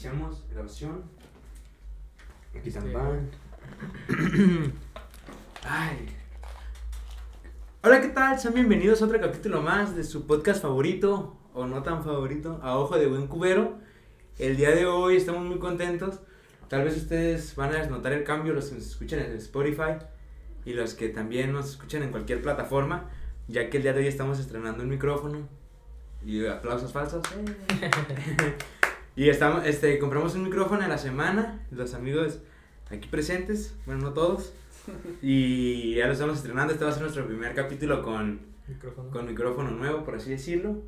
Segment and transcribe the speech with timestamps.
[0.00, 1.02] iniciamos grabación.
[2.58, 3.28] Aquí van.
[5.62, 6.06] Ay.
[7.82, 8.40] Hola, ¿qué tal?
[8.40, 12.78] Sean bienvenidos a otro capítulo más de su podcast favorito, o no tan favorito, A
[12.78, 13.76] Ojo de Buen Cubero.
[14.38, 16.20] El día de hoy estamos muy contentos.
[16.68, 19.98] Tal vez ustedes van a notar el cambio, los que nos escuchan en Spotify
[20.64, 23.10] y los que también nos escuchan en cualquier plataforma,
[23.48, 25.46] ya que el día de hoy estamos estrenando un micrófono.
[26.24, 27.22] Y aplausos falsos.
[29.22, 32.40] y estamos, este, compramos un micrófono a la semana, los amigos
[32.90, 34.52] aquí presentes, bueno, no todos.
[35.22, 39.10] Y ya lo estamos estrenando, este va a ser nuestro primer capítulo con, Micrófono.
[39.10, 40.82] con micrófono nuevo, por así decirlo.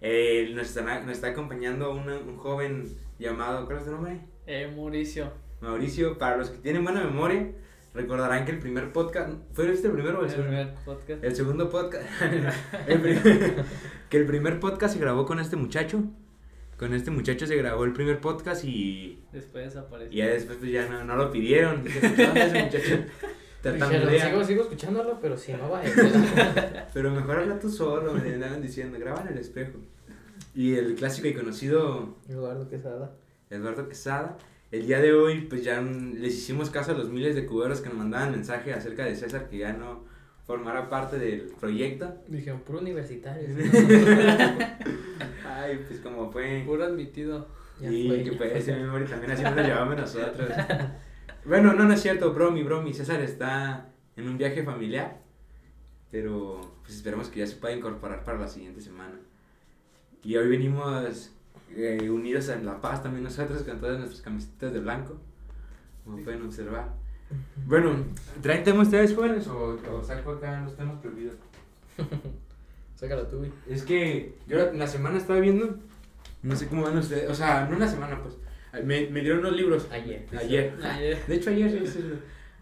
[0.00, 2.86] Eh, nos, está, nos está acompañando una- un joven
[3.18, 4.20] llamado, ¿cuál es tu nombre?
[4.46, 5.32] Eh, Mauricio.
[5.60, 6.18] Mauricio.
[6.18, 7.52] Para los que tienen buena memoria,
[7.94, 10.50] recordarán que el primer podcast, ¿fue este el primero o el El segundo?
[10.56, 11.24] primer podcast.
[11.24, 12.04] El segundo podcast.
[12.88, 13.54] el primer-
[14.10, 16.02] que el primer podcast se grabó con este muchacho.
[16.78, 20.12] Con este muchacho se grabó el primer podcast y, Después y desapareció.
[20.18, 21.82] ya después pues, ya no, no lo pidieron.
[21.82, 23.04] Dije, "¿Dónde está ese muchacho?
[23.62, 24.26] Tartamudea.
[24.26, 25.82] sigo, sigo escuchándolo, pero si no va
[26.94, 29.78] Pero mejor habla tú solo, me andaban diciendo, graba en el espejo.
[30.54, 33.16] Y el clásico y conocido Eduardo Quesada.
[33.50, 34.38] Eduardo Quesada.
[34.70, 37.88] El día de hoy, pues ya les hicimos caso a los miles de cuberos que
[37.88, 40.04] nos mandaban mensaje acerca de César, que ya no
[40.46, 42.22] formara parte del proyecto.
[42.28, 43.48] Dijeron, puro universitario.
[45.46, 46.62] Ay, pues como fue.
[46.64, 47.48] Puro admitido.
[47.80, 48.58] Ya y fue, que pues fue.
[48.58, 50.48] ese memory también así nos lo llevamos nosotros.
[51.44, 52.94] bueno, no, no es cierto, bromi, bromi.
[52.94, 55.20] César está en un viaje familiar.
[56.10, 59.18] Pero pues esperemos que ya se pueda incorporar para la siguiente semana.
[60.22, 61.32] Y hoy venimos
[61.74, 65.18] eh, unidos en La Paz también nosotros con todas nuestras camisetas de blanco.
[66.04, 67.05] Como pueden observar.
[67.66, 68.04] Bueno,
[68.42, 71.36] ¿traen tema ustedes jóvenes o, o saco acá los temas prohibidos?
[72.94, 73.50] Sácalo tú, güey.
[73.68, 75.76] Es que yo la, la semana estaba viendo,
[76.42, 78.36] no sé cómo van ustedes, o sea, no la semana pues,
[78.84, 79.86] me, me dieron unos libros.
[79.90, 80.26] Ayer.
[80.36, 80.74] Ayer.
[80.82, 81.26] Ayer.
[81.26, 82.14] De hecho ayer, sí, sí, sí.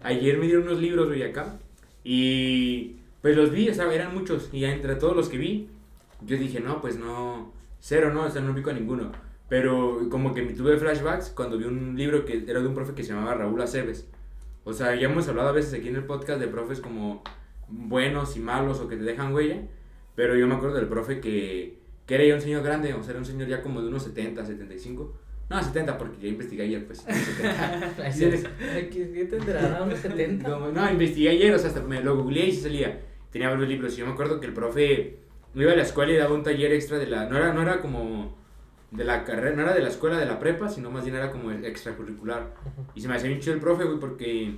[0.03, 1.59] ayer me dieron unos libros, güey, acá.
[2.03, 4.49] Y pues los vi, o sea, eran muchos.
[4.53, 5.69] Y entre todos los que vi,
[6.21, 9.12] yo dije, no, pues no, cero, no, o sea, no ubico a ninguno.
[9.49, 12.94] Pero como que me tuve flashbacks cuando vi un libro que era de un profe
[12.94, 14.06] que se llamaba Raúl Aceves.
[14.64, 17.22] O sea, ya hemos hablado a veces aquí en el podcast de profes como
[17.69, 19.62] buenos y malos o que te dejan huella.
[20.14, 23.10] Pero yo me acuerdo del profe que, que era ya un señor grande, o sea,
[23.10, 25.20] era un señor ya como de unos 70, 75.
[25.50, 27.00] No, 70 porque ya investigué ayer, pues.
[27.00, 27.92] 70.
[28.02, 28.44] Ay, Sí, sí.
[28.75, 29.82] Ay, ¿qué, qué tendrá?
[29.82, 30.50] ¿Unos 70?
[30.50, 33.00] Como, no, investigué ayer, o sea, hasta me lo googleé y sí salía.
[33.31, 33.94] Tenía varios libros.
[33.94, 35.19] Y yo me acuerdo que el profe
[35.54, 37.28] iba a la escuela y daba un taller extra de la.
[37.28, 38.38] No era, no era como
[38.94, 41.31] de la carrera, no era de la escuela de la prepa, sino más bien era
[41.31, 42.55] como extracurricular.
[42.94, 44.56] Y se me hacía bien chido el profe, güey, porque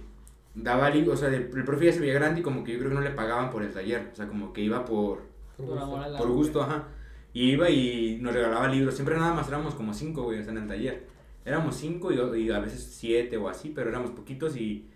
[0.54, 2.78] daba libros, o sea, el, el profe ya se veía grande y como que yo
[2.78, 4.10] creo que no le pagaban por el taller.
[4.12, 5.22] O sea, como que iba por,
[5.56, 6.88] Por amor al por gusto, ajá.
[7.32, 8.94] Y iba y nos regalaba libros.
[8.94, 11.06] Siempre nada más éramos como cinco, güey, o sea, en el taller.
[11.44, 14.86] Éramos cinco y, y a veces siete o así, pero éramos poquitos y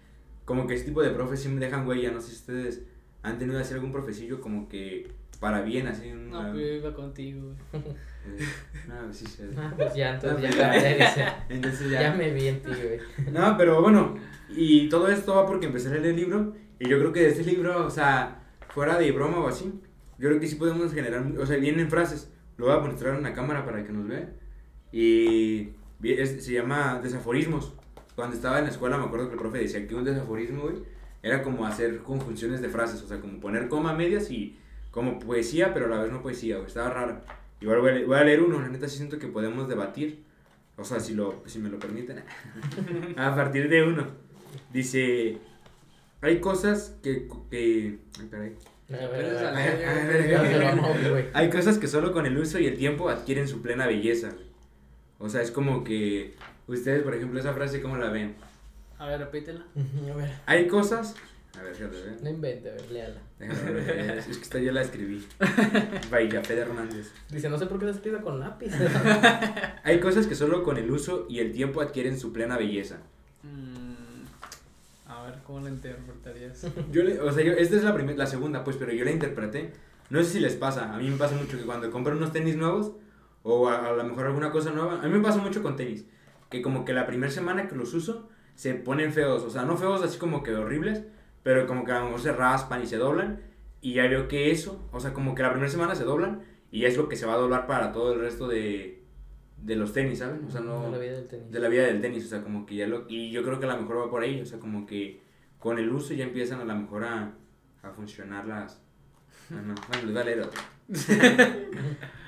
[0.44, 2.10] como que ese tipo de profes sí me dejan huella.
[2.10, 2.82] No sé si ustedes
[3.22, 6.10] han tenido que hacer algún profecillo como que para bien, así.
[6.10, 7.82] No, una- pues yo iba contigo, güey.
[7.84, 8.44] eh,
[8.88, 9.42] no, pues sí, sí.
[9.56, 13.32] Ah, pues ya, entonces No, ya, pues ya, Entonces ya me vi en ti, güey.
[13.32, 14.16] No, pero bueno,
[14.48, 17.28] y todo esto va porque empecé a leer el libro y yo creo que de
[17.28, 19.72] este libro, o sea, fuera de broma o así,
[20.18, 23.22] yo creo que sí podemos generar, o sea, vienen frases, lo voy a mostrar en
[23.22, 24.34] la cámara para que nos vean
[24.92, 25.70] y
[26.02, 27.72] es- se llama desaforismos.
[28.16, 30.76] Cuando estaba en la escuela me acuerdo que el profe decía que un desaforismo, güey,
[31.22, 34.58] era como hacer conjunciones de frases, o sea, como poner coma medias y
[34.90, 37.20] como poesía, pero a la vez no poesía, güey, estaba raro.
[37.60, 40.24] Igual voy a, le- voy a leer uno, la neta sí siento que podemos debatir,
[40.76, 42.22] o sea, si, lo, si me lo permiten.
[43.16, 44.06] A partir de uno.
[44.72, 45.38] Dice,
[46.22, 47.28] hay cosas que...
[47.50, 48.56] que ay, caray.
[51.34, 54.30] Hay cosas que solo con el uso y el tiempo adquieren su plena belleza.
[55.18, 56.34] O sea, es como que...
[56.66, 58.34] Ustedes, por ejemplo, esa frase, ¿cómo la ven?
[58.98, 59.64] A ver, repítela.
[60.12, 61.14] A ver, Hay cosas...
[61.58, 62.16] A ver, fíjate, ¿eh?
[62.22, 63.20] no invente, a ver, léala.
[63.40, 65.26] Déjame ver, Es es que esta yo la escribí.
[66.10, 67.10] Vaya, Pedro Hernández.
[67.30, 68.70] Dice, no sé por qué se escribe con lápiz.
[69.82, 72.98] Hay cosas que solo con el uso y el tiempo adquieren su plena belleza.
[73.42, 76.66] Mm, a ver, ¿cómo la interpretarías?
[76.92, 79.10] Yo le- o sea, yo, esta es la, primer- la segunda, pues, pero yo la
[79.10, 79.72] interpreté.
[80.10, 82.56] No sé si les pasa, a mí me pasa mucho que cuando compro unos tenis
[82.56, 82.92] nuevos,
[83.42, 86.04] o a, a lo mejor alguna cosa nueva, a mí me pasa mucho con tenis,
[86.50, 89.76] que como que la primera semana que los uso, se ponen feos, o sea, no
[89.78, 91.04] feos así como que horribles,
[91.42, 93.40] pero como que a lo mejor se raspan y se doblan,
[93.80, 96.84] y ya veo que eso, o sea, como que la primera semana se doblan, y
[96.84, 99.02] es lo que se va a doblar para todo el resto de,
[99.56, 100.44] de los tenis, ¿saben?
[100.46, 100.84] O sea, no...
[100.84, 101.50] De la vida del tenis.
[101.50, 103.06] de la vida del tenis, o sea, como que ya lo...
[103.08, 105.20] Y yo creo que a lo mejor va por ahí, o sea, como que
[105.58, 107.34] con el uso ya empiezan a lo mejor a,
[107.82, 108.80] a funcionar las...
[109.50, 110.60] Ah, no, bueno, les voy a leer otro.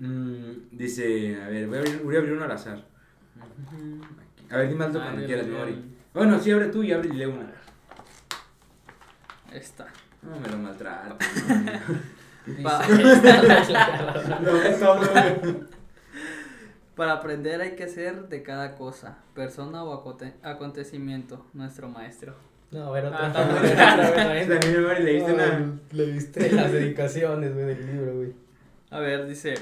[0.00, 2.82] Mm, dice, a ver, voy a, abrir, voy a abrir uno al azar.
[4.48, 5.76] A ver, dime algo cuando quieras, Mori.
[6.14, 7.52] Bueno, sí, abre tú y abre y lee una.
[9.52, 9.88] Esta.
[10.22, 10.58] No me lo
[14.78, 15.00] no.
[16.96, 22.34] Para aprender hay que ser de cada cosa, persona o aconte- acontecimiento, nuestro maestro.
[22.70, 23.72] No, a ver, otra, Ah, otra, vez,
[24.46, 24.60] otra.
[24.60, 25.44] También, leíste una.
[25.46, 28.32] Ah, Leíste las dedicaciones, güey, del libro, güey.
[28.90, 29.54] A ver, dice,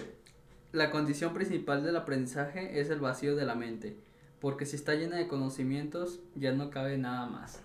[0.73, 3.97] la condición principal del aprendizaje es el vacío de la mente,
[4.41, 7.63] porque si está llena de conocimientos ya no cabe nada más.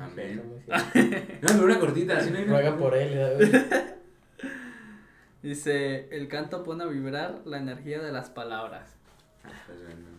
[0.00, 0.30] Amén.
[0.30, 0.60] Está muy
[0.92, 1.32] cierto.
[1.42, 2.44] No, pero una cortita, así no hay.
[2.44, 3.50] Ruega por él.
[5.42, 8.96] Dice, el canto pone a vibrar la energía de las palabras.
[9.66, 10.10] Pues bueno.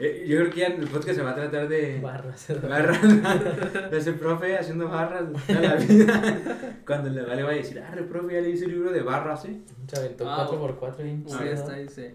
[0.00, 1.98] Eh, yo creo que ya en el podcast se va a tratar de.
[2.00, 2.46] Barras.
[2.68, 3.90] Barras.
[3.90, 6.38] De ese profe haciendo barras toda la vida.
[6.86, 9.44] Cuando le vale va a decir, ah, profe, ya le hice el libro de barras,
[9.46, 9.60] ¿eh?
[9.88, 11.50] Se aventó Ah, 4x4 bien Sí, chido.
[11.50, 12.14] esta dice,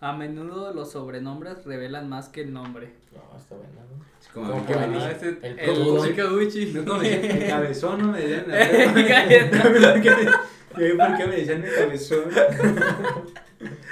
[0.00, 2.92] a menudo los sobrenombres revelan más que el nombre.
[3.14, 4.04] No, está buena, ¿no?
[4.34, 5.08] Como, que me venía.
[5.14, 6.06] dicen- El el peludo.
[6.06, 6.72] Chikaguchi.
[6.74, 8.44] No, como el cabezón, no me decían.
[8.48, 8.92] la.
[9.92, 12.24] ¿Por qué me- ¿Por qué me decían el cabezón?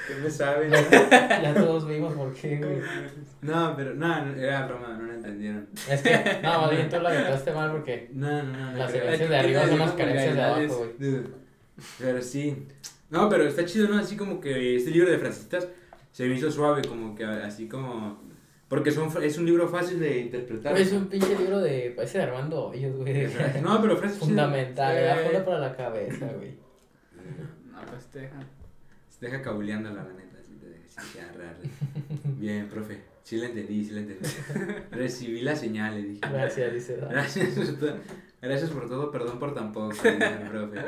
[0.09, 0.71] ¿Qué me saben?
[0.71, 2.81] Ya todos vimos por qué, güey.
[3.41, 5.69] No, pero no, era broma, no lo entendieron.
[5.89, 8.79] Es que, no, más bien tú la aventaste mal porque No, no, no.
[8.79, 11.21] las carencias de arriba son las carencias de abajo, güey.
[11.99, 12.67] Pero sí.
[13.11, 13.99] No, pero está chido, ¿no?
[13.99, 15.69] Así como que este libro de frasecitas
[16.13, 18.21] se me hizo suave, como que así como.
[18.73, 20.75] Porque son, es un libro fácil de interpretar.
[20.79, 21.93] Es un pinche libro de.
[21.95, 23.29] Parece de Armando Hoyos, güey.
[23.63, 24.17] No, pero frases.
[24.19, 25.03] Fundamental, Eh.
[25.03, 26.55] da fondo para la cabeza, güey.
[27.71, 28.47] No, pues te dejan.
[29.11, 30.39] Se deja cabuleando la neta.
[30.41, 31.55] Así te deja.
[32.39, 33.03] Bien, profe.
[33.23, 34.27] Sí la entendí, sí la entendí.
[34.91, 36.21] Recibí la señal, le dije.
[36.33, 36.97] Gracias, dice.
[36.97, 37.67] Gracias
[38.41, 40.79] gracias por todo, perdón por tan poco, dice el profe.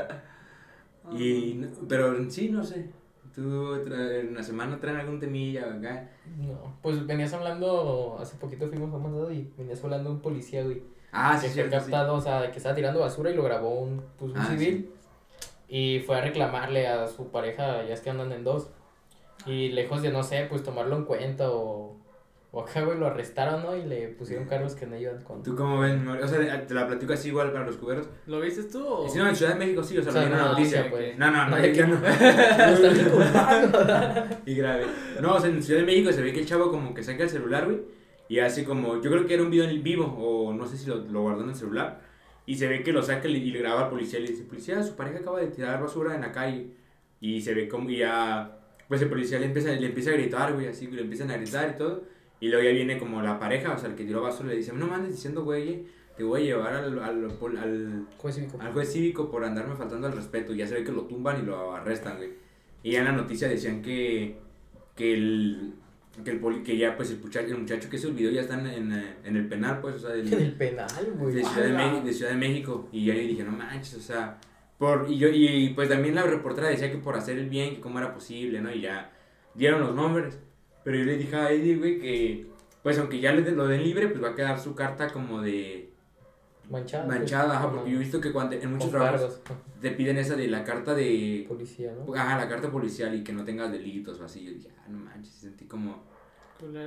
[1.18, 2.86] Y, pero sí, no sé.
[3.34, 6.08] Tú en la semana traen algún temilla acá.
[6.38, 8.16] No, pues venías hablando.
[8.20, 10.82] Hace poquito fuimos a un mandado y venías hablando de un policía, güey.
[11.10, 11.70] Ah, sí, que fue sí.
[11.70, 14.46] captado, o sea, de que estaba tirando basura y lo grabó un, pues, un Ah,
[14.46, 14.90] civil.
[15.68, 18.68] Y fue a reclamarle a su pareja, ya es que andan en dos.
[19.46, 21.96] Y lejos de, no sé, pues tomarlo en cuenta o,
[22.56, 23.76] o acá, güey, lo arrestaron, ¿no?
[23.76, 25.42] Y le pusieron cargos que no iban con...
[25.42, 25.96] ¿Tú cómo ves?
[26.22, 28.08] O sea, te la platico así igual para los cuberos.
[28.28, 29.08] ¿Lo viste tú o...?
[29.08, 30.44] Sí, no, en Ciudad de México sí, o sea, O sea, lo vi en una
[30.44, 30.82] no, noticia.
[30.82, 31.18] ok, pues.
[31.18, 31.98] No, no, no, No, no.
[34.46, 34.84] Y grave.
[35.20, 37.24] No, o sea, en Ciudad de México se ve que el chavo como que saca
[37.24, 37.80] el celular, güey.
[38.28, 40.86] Y hace como, yo creo que era un video en vivo, o no sé si
[40.86, 42.02] lo, lo guardó en el celular.
[42.46, 44.80] Y se ve que lo saca y le graba al policía y le dice, policía,
[44.84, 46.68] su pareja acaba de tirar basura en la calle.
[47.20, 50.52] Y se ve como y ya, pues el policía le empieza, le empieza a gritar,
[50.52, 52.13] güey, así, le empiezan a gritar y todo.
[52.40, 54.72] Y luego ya viene como la pareja, o sea, el que tiró basura, le dice,
[54.72, 55.84] no me andes diciendo, güey,
[56.16, 57.24] te voy a llevar al, al,
[57.58, 58.58] al, Juez cívico.
[58.60, 60.52] al juez cívico por andarme faltando al respeto.
[60.52, 62.30] Y ya se ve que lo tumban y lo arrestan, güey.
[62.82, 64.36] Y ya en la noticia decían que,
[64.94, 65.72] que el,
[66.22, 68.54] que el poli- que ya pues el muchacho, el muchacho que se olvidó ya está
[68.60, 68.92] en, en,
[69.24, 70.86] en el penal, pues, o sea, del- En el penal,
[71.18, 71.34] güey.
[71.34, 72.88] de, Ciudad de, Ciudad de México.
[72.92, 74.38] Y yo le dije, no manches, o sea,
[74.78, 77.80] por, y yo, y pues también la reportera decía que por hacer el bien, que
[77.80, 78.72] cómo era posible, ¿no?
[78.72, 79.10] Y ya
[79.54, 80.38] dieron los nombres.
[80.84, 82.46] Pero yo le dije a Eddie, güey, que
[82.82, 85.40] pues aunque ya le den- lo den libre, pues va a quedar su carta como
[85.40, 85.90] de
[86.70, 87.06] Manchado.
[87.08, 89.62] manchada, ajá, porque yo he visto que cuando en muchos trabajos cargos.
[89.80, 92.14] te piden esa de la carta de Policía, ¿no?
[92.14, 94.44] ajá, la carta policial y que no tengas delitos o así.
[94.44, 96.02] Yo dije, ah, no manches, sentí como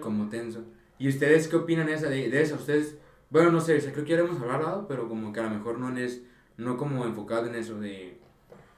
[0.01, 0.63] como tenso.
[0.99, 2.55] ¿Y ustedes qué opinan esa de, de eso?
[2.55, 2.97] Ustedes,
[3.29, 5.43] bueno, no sé, o sea, creo que ya lo hemos hablado, pero como que a
[5.43, 6.23] lo mejor no es,
[6.57, 8.17] no como enfocado en eso de,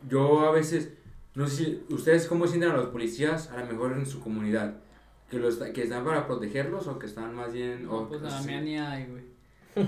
[0.09, 0.91] yo a veces,
[1.35, 4.81] no sé si, ustedes cómo sienten a los policías, a lo mejor en su comunidad,
[5.29, 8.29] que los, que están para protegerlos o que están más bien, No, o, pues a
[8.29, 9.29] la mía ni hay, güey.
[9.79, 9.85] es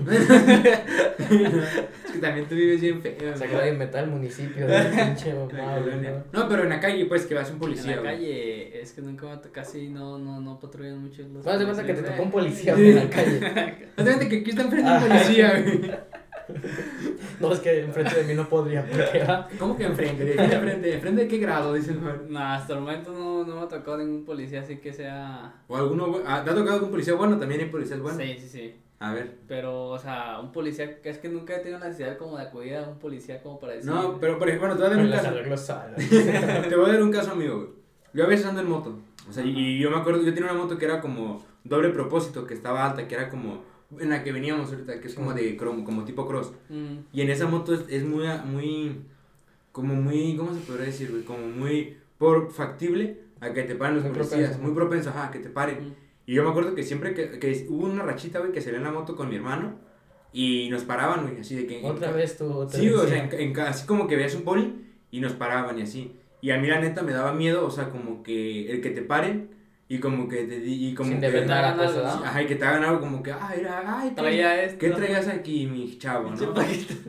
[2.13, 3.33] que también tú vives bien feo.
[3.33, 3.59] O sea, que ¿no?
[3.59, 6.01] va a inventar el municipio de pinche La mamá, güey.
[6.01, 6.23] ¿no?
[6.31, 7.95] No, pero en la calle, pues, que vas un En policía.
[7.95, 8.13] la güey.
[8.13, 11.93] calle, es que nunca casi no, no, no patrullan mucho los Haz de cuenta que
[11.93, 13.37] te tocó un policía güey, en la calle.
[13.97, 15.91] Haz de cuenta que aquí está enfrente un policía, güey.
[17.39, 19.25] No, es que enfrente de mí no podría, porque.
[19.59, 20.23] ¿Cómo que enfrente?
[20.25, 20.93] ¿De qué enfrente?
[20.93, 21.73] ¿Enfrente de qué grado?
[21.73, 22.13] Dicen, güey.
[22.29, 25.51] Nah, hasta el momento no, no me ha tocado ningún policía así que sea...
[25.67, 27.37] O alguno, bu- ah, ¿te ha tocado algún policía bueno?
[27.39, 28.21] También hay policías buenos.
[28.21, 28.75] Sí, sí, sí.
[28.99, 29.39] A ver.
[29.47, 32.43] Pero, o sea, un policía, que es que nunca he tenido la necesidad como de
[32.43, 33.89] acudir a un policía como para decir...
[33.89, 35.35] No, pero por ejemplo, bueno, te voy a dar un las caso.
[35.79, 37.55] arreglos te voy a dar un caso, amigo.
[37.57, 37.69] güey.
[38.13, 38.99] Yo a veces ando en moto.
[39.27, 41.89] O sea, y- y yo me acuerdo, yo tenía una moto que era como doble
[41.89, 43.63] propósito, que estaba alta, que era como
[43.99, 46.53] en la que veníamos ahorita, que es como de crom- como tipo cross.
[46.69, 48.95] Mm, Y en esa moto es, es muy, muy,
[49.71, 51.23] como muy, ¿cómo se podría decir, güey?
[51.23, 54.39] Como muy por factible a que te paren los Muy policías.
[54.41, 54.63] propenso.
[54.65, 55.89] Muy propenso, ajá, a que te paren.
[55.89, 55.93] mm.
[56.27, 58.85] Y yo me acuerdo que siempre que, que hubo una rachita, güey, que salía en
[58.85, 59.75] la moto con mi hermano
[60.31, 61.81] y nos paraban, güey, así de que...
[61.83, 62.45] Otra vez tú.
[62.53, 64.73] otra Sí, vez, o sea, en, en así como que veías un poli
[65.09, 66.15] y nos paraban y así.
[66.41, 69.01] Y a mí la neta me daba miedo, o sea, como que el que te
[69.01, 69.49] paren
[69.95, 72.19] y como que te di- y como Sin que deber nada Te hagan cosa, algo,
[72.21, 72.25] ¿no?
[72.29, 74.77] ajá, y que te hagan algo como que ay, era, ay, ¿qué, Traía esto.
[74.79, 76.55] ¿qué traías aquí, mi chavo, no?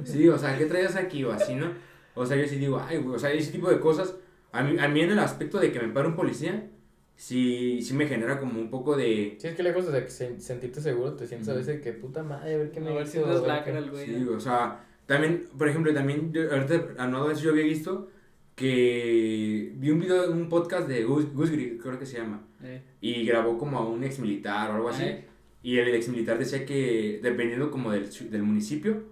[0.05, 1.67] Sí, o sea, ¿qué traías aquí o así, no?
[2.15, 4.15] O sea, yo sí digo, ay, güey, o sea, ese tipo de cosas,
[4.53, 6.69] a mí, a mí en el aspecto de que me pare un policía,
[7.15, 10.41] sí, sí me genera como un poco de, Sí, es que lejos de que se-
[10.41, 13.07] sentirte seguro, te sientes a veces que puta madre, a ver qué me A ver
[13.07, 14.07] si no es a lacra el güey.
[14.07, 14.37] sí, ¿no?
[14.37, 18.09] o sea, también, por ejemplo, también, yo, ahorita, a no eso yo había visto
[18.57, 22.83] que vi un video, un podcast de Gus, Gus Gris, creo que se llama, Eh,
[23.01, 25.03] y grabó como a un ex militar o algo así.
[25.05, 25.25] eh,
[25.63, 29.05] Y el ex militar decía que dependiendo como del, del municipio,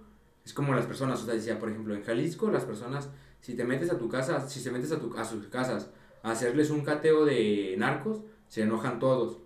[0.45, 3.09] es como las personas, o sea, decía, por ejemplo, en Jalisco las personas,
[3.41, 5.89] si te metes a tu casa, si se metes a, tu, a sus casas
[6.23, 9.37] a hacerles un cateo de narcos, se enojan todos.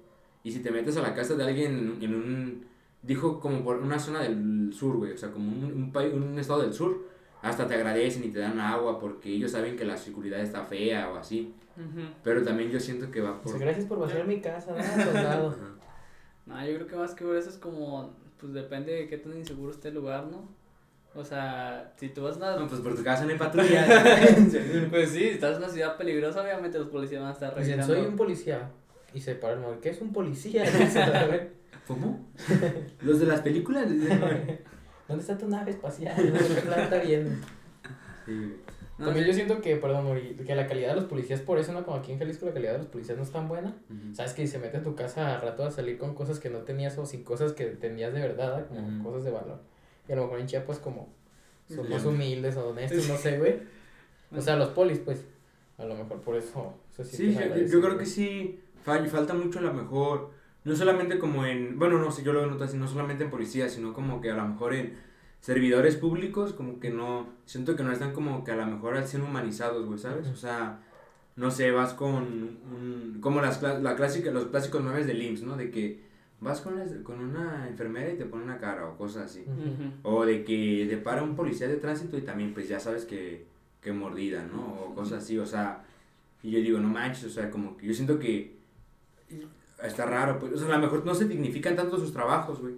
[0.44, 2.66] Y si te metes a la casa de alguien en un,
[3.02, 6.62] dijo como por una zona del sur, güey, o sea, como un, un, un estado
[6.62, 7.06] del sur,
[7.46, 11.12] hasta te agradecen y te dan agua porque ellos saben que la seguridad está fea
[11.12, 11.54] o así.
[11.78, 12.02] ujú.
[12.24, 13.54] Pero también yo siento que va por...
[13.54, 15.56] Dice, gracias por vaciar mi casa, ¿no?
[16.48, 19.36] No, yo creo que más que por eso es como, pues depende de qué tan
[19.38, 20.48] inseguro esté el lugar, ¿no?
[21.16, 22.56] O sea, si tú vas a una...
[22.58, 23.86] No, pues por tu casa no hay patrulla.
[24.90, 27.74] Pues sí, si estás en una ciudad peligrosa, obviamente los policías van a estar Dicen,
[27.74, 27.96] revisando.
[27.96, 28.70] soy un policía.
[29.14, 30.66] Y se el móvil, ¿qué es un policía?
[31.88, 32.28] ¿Cómo?
[33.02, 33.88] Los de las películas.
[35.08, 36.16] ¿Dónde está tu nave espacial?
[36.16, 37.30] ¿Qué planeta viene?
[38.26, 38.56] Sí.
[38.98, 39.32] No, También sí.
[39.32, 41.84] yo siento que, perdón, Mori, que la calidad de los policías, por eso, ¿no?
[41.84, 43.76] Como aquí en Jalisco la calidad de los policías no es tan buena.
[43.90, 44.16] Ujú.
[44.16, 46.60] Sabes que se mete a tu casa a rato a salir con cosas que no
[46.60, 48.66] tenías o sin cosas que tenías de verdad, ¿eh?
[48.70, 49.04] como Ujú.
[49.10, 49.60] cosas de valor.
[50.08, 51.10] Y a lo mejor en Chiapas como
[51.68, 53.60] son más humildes o honestos, no sé, güey.
[54.36, 55.26] O sea, los polis, pues,
[55.78, 58.62] a lo mejor por eso se Sí, yo, yo creo que sí.
[58.86, 60.30] Fal- falta mucho a lo mejor.
[60.66, 61.80] No solamente como en.
[61.80, 64.36] Bueno, no sé, yo lo noto así, no solamente en policía, sino como que a
[64.36, 64.98] lo mejor en
[65.40, 67.30] servidores públicos, como que no.
[67.46, 70.28] Siento que no están como que a lo mejor al 100 humanizados, güey, ¿sabes?
[70.28, 70.80] O sea,
[71.36, 72.14] no sé, vas con.
[72.16, 75.56] Un, como las, la clásica, los clásicos memes del IMSS, ¿no?
[75.56, 76.04] De que
[76.42, 79.42] vas con, las- con una enfermera y te pone una cara o cosas así.
[79.42, 79.92] Ujú.
[80.18, 83.46] O de que te para un policía de tránsito y también pues ya sabes que,
[83.82, 84.64] que mordida, ¿no?
[84.84, 85.84] O cosas así, o sea,
[86.44, 88.56] y yo digo, no manches, o sea, como que yo siento que
[89.88, 92.74] está raro, pues, o sea, a lo mejor no se dignifican tanto sus trabajos, güey.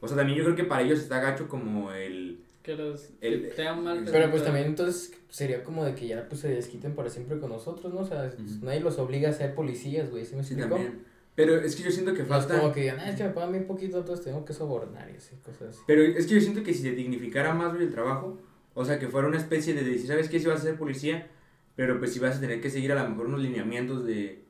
[0.00, 2.40] O sea, también yo creo que para ellos está gacho como el...
[2.62, 6.06] Que los El- que tengan mal Pero, Pero pues también entonces sería como de que
[6.08, 8.00] ya pues se desquiten para siempre con nosotros, ¿no?
[8.00, 8.30] O sea,
[8.62, 10.74] nadie los obliga a ser policías, güey, ¿sí me Sí, explico?
[10.76, 11.04] también.
[11.36, 12.58] Pero es que yo siento que No es falta...
[12.60, 15.16] como que digan, ah, es que me pagan bien poquito, entonces tengo que sobornar y
[15.16, 15.80] así, cosas así.
[15.86, 18.38] Pero es que yo siento que si se dignificara más, güey, el trabajo,
[18.74, 20.40] o sea, que fuera una especie de decir, ¿sabes qué?
[20.40, 21.28] Si vas a ser policía,
[21.76, 24.44] pero pues si vas a tener que seguir a lo mejor unos lineamientos de...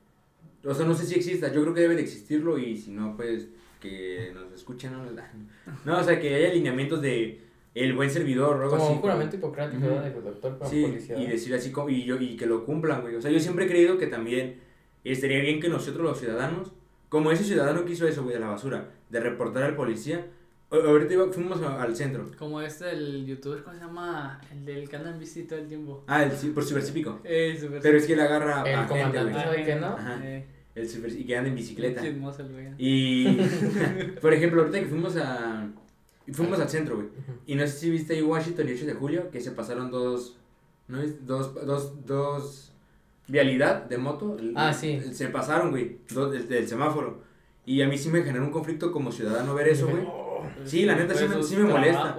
[0.69, 3.15] O sea, no sé si exista, yo creo que debe de existirlo y si no,
[3.15, 3.47] pues
[3.79, 5.03] que nos escuchen, ¿no?
[5.85, 7.41] No, o sea, que haya lineamientos de
[7.75, 8.93] el buen servidor o algo Como así.
[8.93, 9.95] un juramento hipocrático, Ujú.
[9.95, 10.11] ¿verdad?
[10.11, 11.17] Del doctor para Sí, policía.
[11.19, 13.15] y decir así como, y, yo, y que lo cumplan, güey.
[13.15, 14.59] O sea, yo siempre he creído que también
[15.03, 16.71] estaría bien que nosotros los ciudadanos,
[17.09, 20.25] como ese ciudadano que hizo eso, güey, de la basura, de reportar al policía,
[20.71, 22.25] a- ahorita iba- fuimos a- al centro.
[22.39, 24.41] Como este, el youtuber, ¿cómo se llama?
[24.51, 26.03] El del que anda en bici todo el tiempo.
[26.07, 27.21] Ah, el, por cibercípico.
[27.23, 29.31] Eh, Pero es que él agarra El a gente, comandante.
[29.31, 29.43] güey.
[29.43, 29.87] ¿sabe qué, no?
[29.87, 30.19] Ajá.
[30.23, 30.45] Eh,
[30.77, 32.01] El y que anda en bicicleta.
[32.01, 32.67] chismoso el güey.
[32.77, 33.37] Y,
[34.21, 35.67] por ejemplo, ahorita que fuimos a...
[36.31, 37.07] Fuimos al centro, güey.
[37.45, 40.37] Y no sé si viste ahí Washington y 8 de julio, que se pasaron dos...
[40.87, 41.25] ¿No es?
[41.25, 42.71] Dos, dos, dos...
[43.27, 44.37] Vialidad de moto.
[44.39, 44.91] el- Ah, sí.
[44.91, 45.97] el- Se pasaron, güey.
[46.13, 47.21] Dos, del, del semáforo.
[47.65, 50.03] Y a mí sí me generó un conflicto como ciudadano ver eso, güey.
[50.65, 52.17] Sí, la neta sí Pues me- su sí me molesta.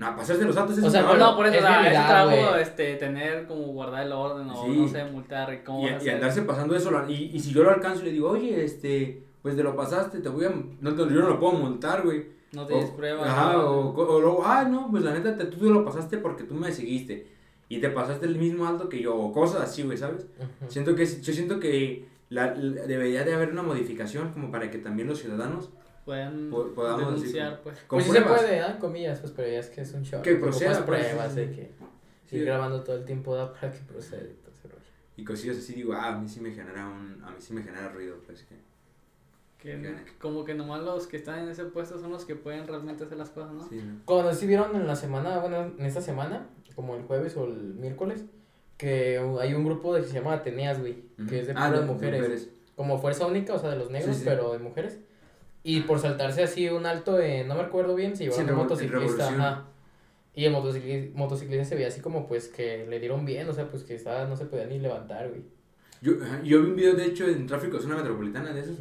[0.00, 2.62] No, pasarse los altos es O sea, No, por eso, Es o güey.
[2.62, 4.70] este, tener como guardar el orden o Sí.
[4.78, 7.62] no sé, multar y cómo Y, y andarse pasando eso, la- y, y si yo
[7.62, 10.94] lo alcanzo y le digo, oye, este, pues te lo pasaste, te voy a, no,
[10.94, 12.24] te- yo no lo puedo multar, güey.
[12.52, 13.28] No tienes O- pruebas.
[13.28, 13.70] Ajá, ¿no?
[13.70, 16.54] o, co- o luego, ah, no, pues la neta, te, tú lo pasaste porque tú
[16.54, 17.26] me seguiste.
[17.68, 20.26] Y te pasaste el mismo alto que yo, o cosas así, güey, ¿sabes?
[20.68, 24.78] Siento que, yo siento que la, la- debería de haber una modificación como para que
[24.78, 25.68] también los ciudadanos,
[26.10, 27.78] Puedan Po- podamos decir denunciar, pues.
[27.88, 28.78] Pues sí se puede, ¿ah?
[28.80, 30.20] Comillas, pues, pero ya es que es un show.
[30.22, 31.70] Que proceda, pues, pruebas sí, de que
[32.26, 32.36] Sí.
[32.38, 34.80] ir grabando todo el tiempo da para que proceda y todo ese rollo.
[35.16, 37.62] y cosillas así, digo, ah, a mí sí me genera un, a mí sí me
[37.62, 38.56] genera ruido, pues que,
[39.58, 43.04] Que, como que nomás los que están en ese puesto son los que pueden realmente
[43.04, 43.68] hacer las cosas, ¿no?
[43.68, 44.00] sí, ¿no?
[44.04, 47.74] Cuando sí vieron en la semana, bueno, en esta semana, como el jueves o el
[47.74, 48.24] miércoles,
[48.78, 51.72] que hay un grupo de que se llama Ateneas, güey, que es de Ah, puras
[51.72, 52.48] de- de mujeres.
[52.74, 54.28] Como fuerza única, o sea, de los negros, Sí, sí.
[54.28, 54.98] pero de mujeres.
[55.62, 58.58] Y por saltarse así un alto, en, no me recuerdo bien, se llevaron Sí, un
[58.58, 59.64] motociclista, ajá.
[60.34, 63.68] Y el motociclista, motociclista se veía así como pues que le dieron bien, o sea,
[63.68, 65.42] pues que estaba, no se podía ni levantar, güey.
[66.00, 66.12] Yo,
[66.42, 68.76] yo vi un video, de hecho, en Tráfico Zona Metropolitana de esos,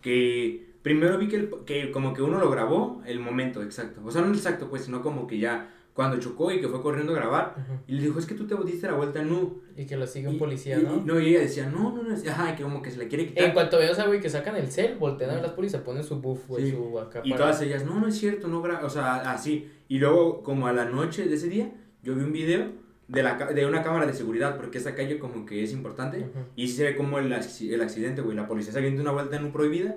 [0.00, 4.00] que primero vi que, el- que como que uno lo grabó el momento exacto.
[4.04, 6.80] O sea, no el exacto, pues, sino como que ya cuando chocó y que fue
[6.80, 7.54] corriendo a grabar.
[7.86, 9.62] Y le dijo, es que tú te diste la vuelta en U.
[9.76, 10.96] Y que lo sigue un Y- policía, y- ¿no?
[10.96, 13.08] y- no, y ella decía, no, no, no, es- ajá, que como que se le
[13.08, 13.44] quiere quitar.
[13.44, 15.78] En cuanto veo a ese güey que sacan el cel, voltean a ver las se
[15.80, 16.76] ponen su buff, güey, Sí.
[16.76, 19.70] su acá Y todas ellas, no, no es cierto, no gra-", o sea, así.
[19.88, 21.72] Y luego, como a la noche de ese día,
[22.02, 25.44] yo vi un video de, la, de una cámara de seguridad, porque esa calle como
[25.44, 26.20] que es importante.
[26.20, 26.30] Ujú.
[26.56, 28.34] Y se ve como el, el accidente, güey.
[28.34, 29.96] La policía se avienta una vuelta en un prohibida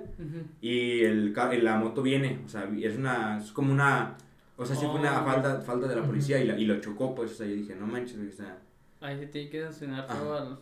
[0.60, 4.16] y el, la moto viene, o sea, es una, es como una,
[4.56, 5.24] o sea, sí fue una Oh.
[5.26, 7.74] falta, falta de la policía y, la- y lo chocó, pues, o sea, yo dije,
[7.74, 8.58] no manches, güey, o sea,
[9.00, 10.58] Ahí se tiene que sancionar todo a los,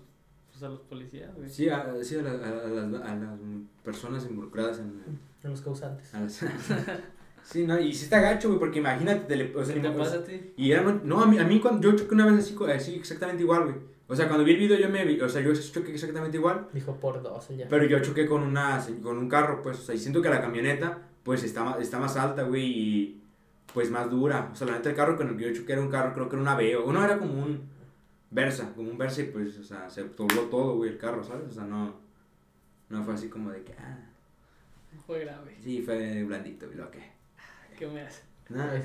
[0.51, 1.49] pues, a los policías, güey.
[1.49, 3.39] sí, a, sí, a, la- a- a las, a las
[3.85, 5.01] personas involucradas en,
[5.43, 6.13] De los causantes.
[6.15, 6.45] a las-
[7.45, 9.91] sí, no, y sí está gacho, güey, porque imagínate, te le- o sea, ¿Qué te
[9.91, 10.53] pasa a ti?
[10.57, 12.95] Y era, no, no, a mí, a mí cuando yo choqué una vez así, así
[12.97, 13.77] exactamente igual, güey.
[14.07, 16.69] O sea, cuando vi el video yo me vi, o sea, yo choqué exactamente igual,
[16.75, 17.67] Dijo por dos, ya.
[17.71, 20.43] pero yo choqué con una, con un carro, pues, o sea, y siento que la
[20.43, 23.21] camioneta, pues, está más, está más alta, güey, y,
[23.73, 24.51] pues, más dura.
[24.53, 26.29] O sea, la neta, el carro con el que yo choqué era un carro, creo
[26.29, 27.63] que era un Aveo, uno era como un
[28.31, 31.49] Versa, como un Versa, y pues, o sea, se dobló todo, güey, el carro, ¿sabes?
[31.49, 31.95] O sea, no,
[32.89, 33.99] no fue así como de que, ah,
[35.07, 35.57] Fue grave.
[35.63, 37.01] sí, fue blandito, y lo que,
[37.79, 38.23] ¿Qué me hace?
[38.49, 38.73] nada.
[38.75, 38.81] Me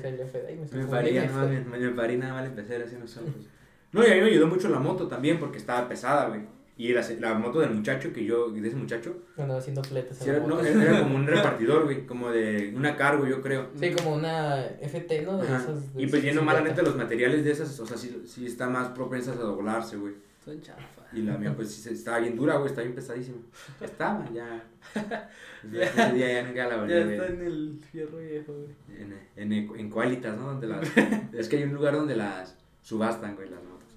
[1.28, 3.48] más, me, me paré nada más empecé así los ojos.
[3.92, 6.42] No, y a mí me ayudó mucho la moto también porque estaba pesada, güey.
[6.80, 10.30] Y la, la moto del muchacho que yo, de ese muchacho, Andaba haciendo fletes sí,
[10.30, 13.68] era, no, era como un repartidor, güey, como de una cargo, yo creo.
[13.78, 15.36] Sí, como una FT, ¿no?
[15.36, 16.78] De esas, de Y pues yendo mal, la bicicletas.
[16.78, 20.14] neta, los materiales de esas, o sea, sí, sí están más propensas a doblarse, güey.
[20.42, 21.04] Son chafas.
[21.12, 23.36] Y la mía, pues sí, estaba bien dura, güey, estaba bien pesadísima.
[23.78, 24.64] Estaba, ya.
[25.70, 28.98] Ya, ese día ya nunca la volví Ya está en el fierro viejo, güey.
[28.98, 30.46] En, en, en, en Qualitas, ¿no?
[30.46, 30.80] Donde las,
[31.34, 33.94] es que hay un lugar donde las subastan, güey, las motos.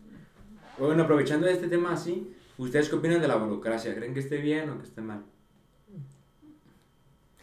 [0.77, 3.95] Bueno, aprovechando este tema así, ¿ustedes qué opinan de la burocracia?
[3.95, 5.23] ¿Creen que esté bien o que esté mal?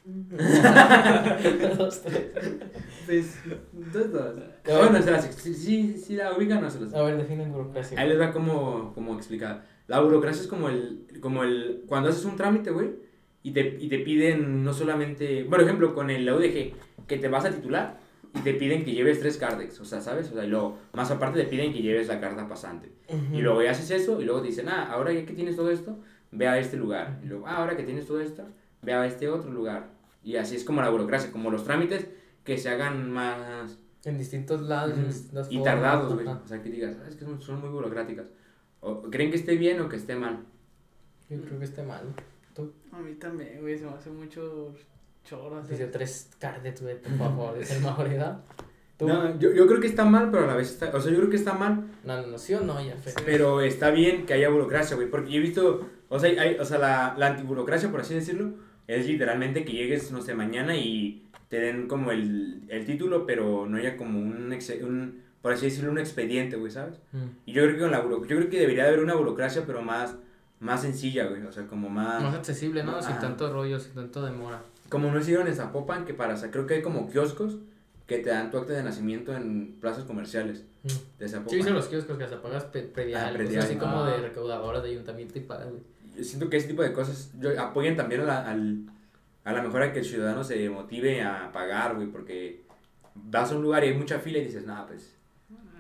[1.79, 2.31] Dos, tres.
[3.07, 3.39] Pues,
[3.93, 4.35] dos, dos.
[4.65, 5.47] Bueno, se las,
[6.11, 6.95] la ubican no se las...
[6.95, 8.01] A ver, definen burocracia.
[8.01, 9.67] Ahí les va como, como explicada.
[9.87, 12.91] La burocracia es como el, como el, cuando haces un trámite, güey,
[13.43, 17.45] y te, y te piden no solamente, por ejemplo, con el UDG, que te vas
[17.45, 18.00] a titular
[18.35, 20.31] y te piden que lleves tres cardex, o sea, ¿sabes?
[20.31, 22.93] O sea, y luego, más aparte te piden que lleves la carta pasante.
[23.09, 23.35] Ujú.
[23.37, 25.99] Y luego ya haces eso y luego te dicen, ah, ahora que tienes todo esto,
[26.31, 27.19] ve a este lugar.
[27.23, 28.45] Y luego, ah, ahora que tienes todo esto,
[28.83, 29.91] ve a este otro lugar.
[30.23, 32.07] Y así es como la burocracia, como los trámites
[32.45, 33.79] que se hagan más...
[34.05, 36.27] En distintos lados, en distintas Y formas, tardados, güey.
[36.27, 38.27] O sea, que digas, "Ah, es que son, son muy burocráticas.
[38.81, 40.39] O, ¿Creen que esté bien o que esté mal?
[41.29, 42.15] Yo creo que esté mal.
[42.55, 42.73] ¿Tú?
[42.93, 44.75] A mí también, güey, se me hace mucho
[45.25, 48.41] hacer- Dice tres cardex, güey, por favor, es el mejor edad.
[48.99, 49.09] ¿Tú?
[49.09, 50.95] No, yo, yo creo que está mal, pero a la vez está...
[50.95, 53.15] O sea, yo creo que está mal, No, no, no, sí o no, ya, Fede.
[53.25, 55.09] pero está bien que haya burocracia, güey.
[55.11, 55.89] Porque yo he visto...
[56.11, 58.51] O sea, hay, o sea la, la antiburocracia, por así decirlo,
[58.87, 63.65] es literalmente que llegues, no sé, mañana y te den como el, el título, pero
[63.67, 65.23] no haya como un, exe- un...
[65.41, 67.01] Por así decirlo, un expediente, güey, ¿sabes?
[67.13, 67.25] Mm.
[67.47, 69.63] Y yo creo que con la buro- yo creo que debería de haber una burocracia,
[69.67, 70.15] pero más,
[70.59, 71.43] más sencilla, güey.
[71.47, 72.23] O sea, como más...
[72.23, 73.01] Más accesible, ¿no?
[73.01, 73.21] Sin Ajá.
[73.21, 74.61] tanto rollo, sin tanto demora.
[74.91, 77.57] Como no hicieron en Zapopan, que para, creo que hay como kioscos
[78.07, 80.89] que te dan tu acta de nacimiento en plazas comerciales Mm.
[81.19, 81.51] de Zapopan.
[81.51, 84.11] Sí, hice los kioscos que hasta pagas predial, Ah, así como Ah.
[84.11, 85.83] de recaudadora de ayuntamiento y pagas, güey.
[86.17, 88.85] Yo siento que ese tipo de cosas yo, apoyan también a la, al,
[89.45, 92.63] a la mejor a que el ciudadano se motive a pagar, güey, porque
[93.15, 95.15] vas a un lugar y hay mucha fila y dices, nada, pues,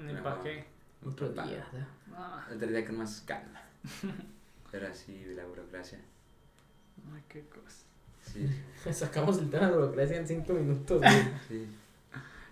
[0.04, 0.22] Ni No.
[0.22, 0.64] pa' qué.
[1.04, 1.66] Otro día.
[2.14, 3.60] Ah, otro día con más calma.
[4.70, 5.98] Pero así, la burocracia.
[7.14, 7.84] ay, qué cosa.
[8.32, 8.46] Sí,
[8.92, 11.12] Sacamos el tema de burocracia en cinco minutos, güey.
[11.48, 11.66] sí.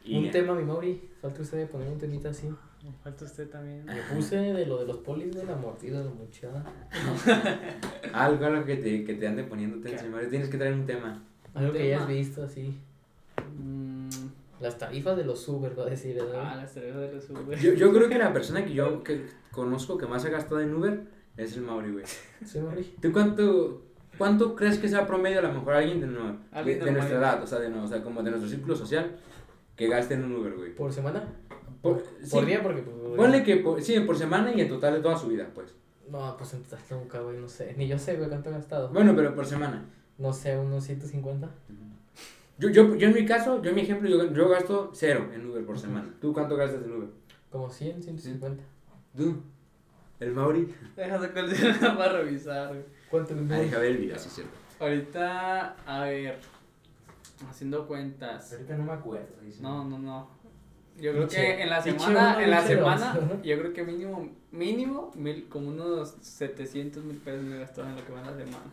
[0.05, 0.31] Y un ya.
[0.31, 1.03] tema, mi Mauri.
[1.21, 2.47] Falta usted de poner un temita así.
[2.49, 3.85] Me falta usted también.
[3.87, 6.65] Yo puse de lo de los polis de la mordida de la muchada.
[8.15, 9.91] Algo, algo que te, que te ande poniendo ¿Qué?
[9.91, 10.13] tensión.
[10.31, 11.23] Tienes que traer un tema.
[11.55, 11.97] Algo que tema.
[11.97, 12.75] hayas visto así.
[13.59, 14.09] Mm,
[14.61, 16.57] Las tarifas de los Uber, va a decir, ah, ¿verdad?
[16.57, 17.59] las cervezas de los Uber.
[17.59, 20.75] Yo, yo creo que la persona que yo que conozco que más ha gastado en
[20.75, 21.03] Uber
[21.37, 22.05] es el Mauri, güey.
[22.45, 22.95] Sí, Mauri.
[23.03, 23.83] ¿Tú cuánto,
[24.19, 26.95] cuánto crees que sea promedio a lo mejor alguien de, no- de, Alguien de normal.
[26.99, 29.17] nuestra edad, o sea, de, no- o sea, como de nuestro círculo social,
[29.77, 30.75] que gaste en un Uber, güey?
[30.75, 31.25] ¿Por semana?
[31.81, 32.97] Por, Por sí, día, porque pues.
[33.17, 35.73] Ponle que, por, sí, por semana y en total de toda su vida, pues.
[36.11, 37.75] No, pues en total nunca, güey, no sé.
[37.79, 38.89] Ni yo sé, güey, cuánto he gastado.
[38.89, 39.85] Bueno, pero por semana.
[40.19, 41.49] No sé, unos 150.
[42.59, 45.47] Yo, yo, yo en mi caso, yo en mi ejemplo, yo, yo gasto cero en
[45.49, 46.13] Uber por semana.
[46.21, 47.09] ¿Tú cuánto gastas en Uber?
[47.51, 48.65] Como 100, 150.
[49.17, 49.37] ¿Tú?
[50.19, 50.75] ¿El Mauri?
[50.97, 52.81] El celular para revisar, güey.
[53.11, 54.53] ¿Cuánto me Ah, deja ver el video, sí, cierto.
[54.81, 56.39] Ahorita, a ver,
[57.49, 58.53] haciendo cuentas.
[58.53, 59.29] Ahorita no me acuerdo.
[59.61, 60.39] No, no, no.
[61.01, 65.49] Yo creo que en la semana, en la semana, yo creo que mínimo, mínimo, mil,
[65.49, 68.65] como unos 700 mil pesos me he gastado en lo que va en la semana.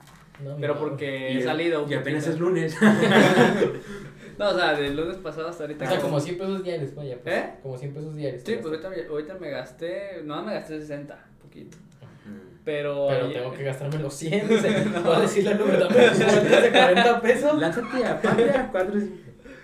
[0.44, 0.80] No, Pero no.
[0.80, 1.86] porque Y- he salido.
[1.88, 2.34] Y apenas poquito.
[2.34, 2.78] es lunes.
[4.38, 5.86] No, o sea, del lunes pasado hasta ahorita.
[5.86, 7.18] O sea, como 100 pesos diarios, vaya.
[7.24, 7.54] Pues, ¿Eh?
[7.64, 8.44] Como 100 pesos diarios.
[8.46, 11.78] Sí, pues ahorita, me- ahorita me gasté, no me gasté 60, poquito.
[11.78, 12.06] Mm.
[12.64, 14.48] Pero, Pero ayer- tengo que gastarme los 100.
[14.50, 15.96] dice, Voy a decirle al número, dame
[16.62, 17.60] de 40 pesos.
[17.60, 19.00] Lánzate a Patria, cuatro.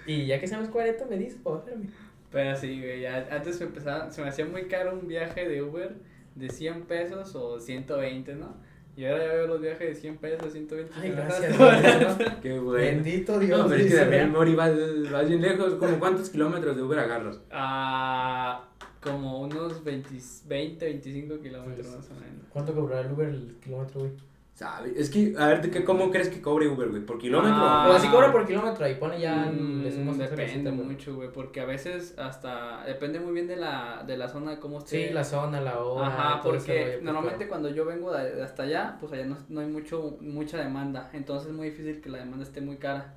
[0.06, 1.89] Y ya que sean los 40, me dices bajarme.
[2.32, 5.62] Pero sí, güey, ya, antes me empezaba, se me hacía muy caro un viaje de
[5.62, 5.95] Uber
[6.36, 8.56] de 100 pesos o 120, ¿no?
[8.95, 10.93] Y ahora ya veo los viajes de 100 pesos, 120.
[11.02, 11.58] Ay, gracias.
[11.58, 12.41] Dios, ¿no?
[12.41, 12.86] Qué bueno.
[12.86, 13.60] Bendito Dios.
[13.60, 14.38] No, pero es que también, ¿verdad?
[14.38, 14.71] Mori, vas,
[15.12, 15.74] vas bien lejos.
[15.76, 17.39] ¿Como cuántos kilómetros de Uber agarras?
[17.52, 18.69] Ah,
[19.02, 20.10] como unos 20,
[20.48, 22.46] 20 25 kilómetros Pues, más o menos.
[22.50, 24.12] ¿Cuánto cobrará el Uber el kilómetro, güey?
[24.54, 24.96] ¿Sabes?
[24.96, 27.04] Es que, a ver, ¿tú qué- ¿cómo crees que cobre Uber, güey?
[27.04, 27.56] ¿Por kilómetro?
[27.58, 27.88] Ah.
[27.90, 29.50] O así cobra por kilómetro, ahí pone ya.
[29.52, 34.04] Mm, le sumas depende mucho, güey, porque a veces hasta depende muy bien de la,
[34.06, 35.08] de la zona, cómo esté.
[35.08, 36.08] Sí, la zona, la hora.
[36.08, 39.38] Ajá, porque rollo, pues, normalmente cuando yo vengo de, de hasta allá, pues allá no,
[39.50, 43.16] no hay mucho mucha demanda, entonces es muy difícil que la demanda esté muy cara.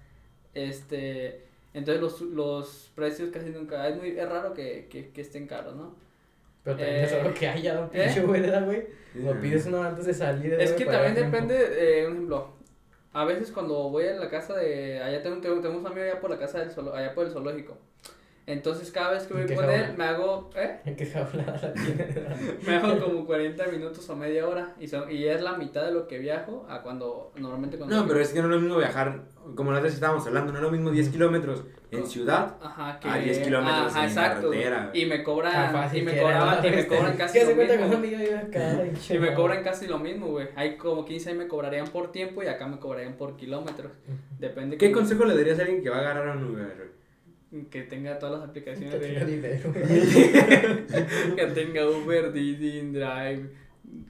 [0.55, 5.47] Este, entonces los, los precios casi nunca, es muy es raro que, que, que estén
[5.47, 5.97] caros, ¿no?
[6.65, 8.11] Pero también Eh, es algo que haya, un ¿eh?
[8.15, 8.87] pinche ¿verdad, güey?
[9.13, 9.21] Sí.
[9.25, 10.55] O pides uno antes de salir.
[10.59, 11.55] Es que también depende,
[12.03, 12.55] eh, un ejemplo,
[13.13, 16.21] a veces cuando voy a la casa de, allá tengo, tengo, tengo un amigo allá
[16.21, 17.79] por la casa del allá por el zoológico,
[18.47, 19.87] entonces cada vez que ¿En voy qué con jaula?
[19.87, 20.81] él me hago, ¿eh?
[20.97, 22.37] Qué jaulada la.
[22.67, 25.93] Me hago como 40 minutos o media hora y, son, y es la mitad de
[25.93, 27.97] lo que viajo a cuando, normalmente cuando...
[27.97, 29.23] No, pero es que no es lo mismo viajar,
[29.55, 32.57] como la vez estábamos hablando, no es lo mismo 10 kilómetros en ciudad.
[32.61, 33.09] Ajá, que...
[33.09, 34.51] a 10 kilómetros ajá, en exacto.
[34.51, 34.91] carretera.
[34.93, 36.69] Y me cobran, y me cobraban, ¿no?
[36.69, 38.05] y me cobran Es casi lo mismo.
[39.15, 40.49] Y me cobran casi lo mismo, güey.
[40.57, 43.93] Hay como 15 ahí me cobrarían por tiempo y acá me cobrarían por kilómetros.
[44.39, 46.94] Depende ¿Qué consejo le darías a alguien que va a agarrar a un Uber?
[47.71, 49.73] Que tenga todas las aplicaciones Que tenga de dinero.
[51.37, 53.51] que tenga Uber, Didi, Drive,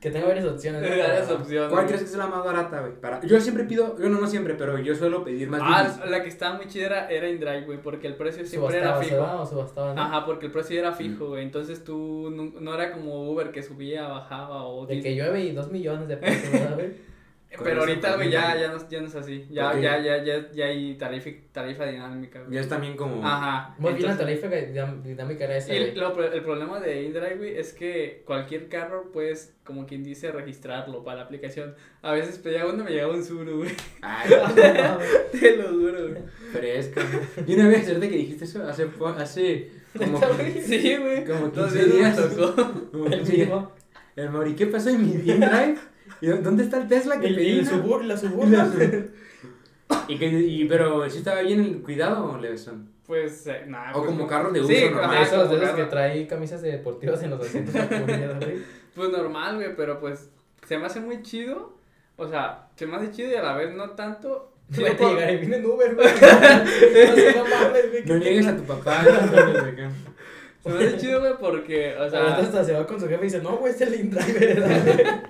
[0.01, 0.83] Que tenga varias opciones.
[0.83, 0.89] ¿no?
[0.89, 1.71] varias Para- opciones.
[1.73, 2.93] ¿Cuál crees que es la más barata, güey?
[3.01, 3.21] Para...
[3.23, 6.29] Yo siempre pido, yo no, no siempre, pero yo suelo pedir más Ah, la que
[6.29, 9.21] estaba muy chida era, era InDrive, güey, porque el precio siempre Subastaba, era se fijo.
[9.23, 10.01] va o subastaba, ¿no?
[10.03, 11.43] Ajá, porque el precio era fijo, güey.
[11.45, 15.53] Entonces tú no, no era como Uber que subía, bajaba o De que llueve y
[15.53, 16.93] dos millones de pesos, ¿verdad, güey?
[17.63, 19.47] Pero ahorita, güey, ya, ya, no, ya no es así.
[19.51, 19.81] Ya, Ok.
[19.81, 22.53] ya, ya, ya, ya hay tarifa, tarifa dinámica, güey.
[22.55, 23.25] Ya es también como...
[23.25, 23.75] Ajá.
[23.79, 25.95] Muy bien la tarifa dinámica era esa, Y güey.
[25.95, 31.05] lo- el problema de InDrive, güey, es que cualquier carro puedes, como quien dice, registrarlo
[31.05, 31.75] para la aplicación.
[32.03, 33.71] A veces pedía uno y me llegaba un Zuru, güey.
[34.03, 34.31] Ay,
[35.41, 36.23] Te lo juro, güey.
[36.53, 37.03] fresca.
[37.47, 38.89] Y una vez, ahorita que dijiste eso, hace...
[39.19, 40.19] hace como.
[40.67, 41.25] Sí, güey.
[41.25, 42.17] como Dos 15 días.
[42.19, 42.73] me tocó.
[42.91, 43.51] como El 15 días.
[44.17, 45.77] El Mauri, ¿qué pasó en mi drive?
[46.21, 47.59] ¿Y dó- dónde está el Tesla que pedí?
[47.59, 47.71] el no?
[47.71, 48.79] subur, la Y suburban.
[48.79, 52.91] la- y que, y, pero ¿sí estaba bien el cuidado, Levesón?
[53.07, 53.91] Pues, eh, nada.
[53.93, 54.27] O pues, como no.
[54.27, 55.05] carros de uso Sí, normal.
[55.05, 55.77] ajá, De esos, de esos carro.
[55.77, 57.75] que trae camisas deportivas en los asientos.
[58.95, 60.31] Pues normal, güey, pero pues
[60.69, 61.77] se me hace muy chido.
[62.17, 64.53] O sea, se me hace chido y a la vez no tanto.
[64.73, 66.07] Chido por- llegar y vine en Uber, güey.
[68.07, 69.05] No niegues a tu papá.
[70.63, 73.25] Se me hace chido, güey, porque, o sea, hasta se va con su jefe y
[73.25, 75.23] dice, no, güey, es el InDriver, ¿verdad?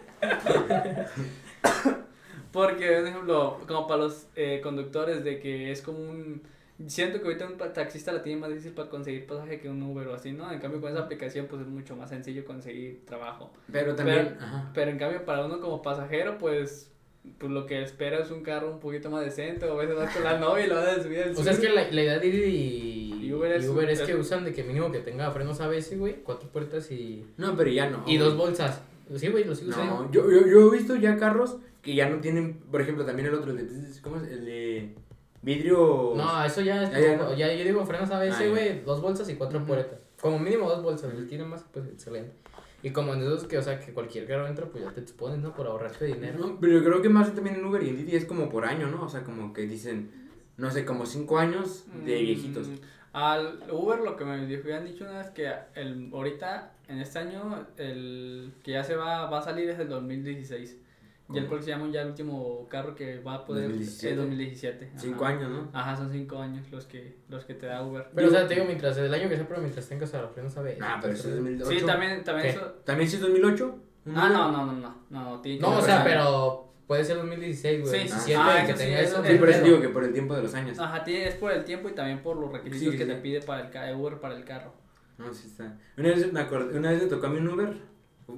[2.52, 6.42] Porque, por ejemplo, como para los eh, conductores de que es como un...
[6.88, 10.08] Siento que ahorita un taxista la tiene más difícil para conseguir pasaje que un Uber
[10.08, 10.50] o así, ¿no?
[10.50, 13.52] En cambio, con esa aplicación, pues es mucho más sencillo conseguir trabajo.
[13.70, 14.34] Pero también.
[14.34, 14.70] Pero- ajá.
[14.74, 16.90] Pero en cambio, para uno como pasajero, pues,
[17.38, 19.66] pues lo que espera es un carro un poquito más decente.
[19.66, 21.52] O a veces vas con la novia y lo vas a subir al O sea,
[21.52, 24.06] es que la, la idea de Didi y, Y Uber es- y Uber es es-
[24.06, 27.70] que usan de que mínimo que tenga frenos ABS, güey, cuatro puertas y, No, pero
[27.70, 28.02] ya no.
[28.06, 28.82] y dos bolsas.
[29.16, 30.04] Sí, güey, lo sigo usando.
[30.04, 33.28] No, yo, yo, yo he visto ya carros que ya no tienen, por ejemplo, también
[33.28, 34.22] el otro, el de, ¿cómo es?
[34.24, 34.94] El de
[35.42, 36.14] vidrio.
[36.16, 37.34] No, eso ya es Ya, ya no.
[37.34, 40.00] ya, yo digo frenos ABS, Ah, güey, dos bolsas y cuatro puertas.
[40.20, 42.32] Como mínimo dos bolsas, si tiene más, pues excelente.
[42.82, 45.38] Y como en esos que, o sea, que cualquier carro entra, pues ya te expones,
[45.38, 45.54] ¿no?
[45.54, 46.38] Por ahorrarte dinero.
[46.38, 48.64] No, pero yo creo que más también en Uber y en Didi es como por
[48.66, 49.02] año, ¿no?
[49.04, 50.10] O sea, como que dicen,
[50.58, 52.68] no sé, como cinco años de Mm, viejitos.
[53.14, 57.66] Al Uber lo que me habían dicho una vez que el, ahorita, en este año,
[57.76, 60.78] el que ya se va, va a salir es el 2016.
[61.32, 61.56] Y el ¿Cómo?
[61.56, 64.10] próximo ya el último carro que va a poder 2017.
[64.10, 64.84] es 2017.
[64.88, 64.98] ajá.
[64.98, 65.70] Cinco años, ¿no?
[65.72, 68.08] Ajá, son cinco años los que, los que te da Uber.
[68.14, 70.32] Pero, o sea, te digo, mientras, el año que sea, pero mientras tengas a los
[70.32, 70.78] frenos ABS.
[70.82, 71.70] Ah, pero eso es pues, 2008.
[71.80, 72.58] Sí, también, también ¿Qué?
[72.58, 72.66] eso.
[72.84, 73.78] ¿También sí es 2008?
[74.06, 77.16] ¿Un Ah, no, no, no, no, no, tiene que No, o sea, pero puede ser
[77.16, 77.92] 2016, güey.
[77.94, 80.12] Sí, 17, ah, que sí, tenía eso sí, Sí, por eso digo que por el
[80.12, 80.78] tiempo de los años.
[80.78, 83.10] Ajá, tiene- es por el tiempo y también por los requisitos Sí, que sí.
[83.10, 84.74] te pide para el ca- Uber para el carro.
[85.18, 85.78] No, sí está.
[85.96, 87.72] Una vez me acordé, una vez me tocó a mí un Uber.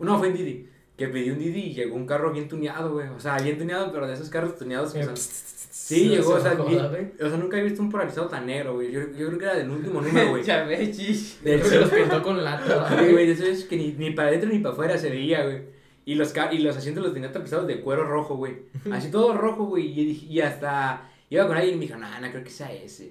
[0.00, 0.68] No, fue en Didi.
[0.96, 3.08] Que pedí un Didi y llegó un carro bien tuneado, güey.
[3.08, 5.14] O sea, bien tuneado, pero de esos carros tuneados que son.
[5.76, 8.74] Sí, llegó, o sea, se bien- o sea, nunca he visto un polarizado tan negro,
[8.74, 8.90] güey.
[8.90, 10.42] Yo, yo creo que era del último número, güey.
[10.42, 10.66] ya.
[10.66, 14.28] De Se los hecho, pintó con lata, sí, güey, eso es que ni, ni para
[14.28, 15.60] adentro ni para afuera se veía, güey.
[16.04, 18.56] Y los, y los asientos los tenía tapizados de cuero rojo, güey.
[18.90, 19.86] Así todo rojo, güey.
[19.86, 21.08] Y, y hasta.
[21.28, 23.10] Iba con alguien y me dijo, no, no creo que sea ese.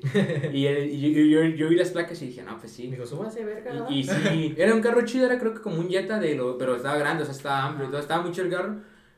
[0.53, 2.87] y él- y yo, yo, yo vi las placas y dije, no, pues Y sí.
[2.89, 3.73] dijo, súbase, verga.
[3.73, 3.91] ¿no?".
[3.91, 6.57] Y, y sí, era un carro chido, era creo que como un Jetta, de lo,
[6.57, 8.75] pero estaba grande, o sea, estaba amplio, y todo, estaba mucho el carro.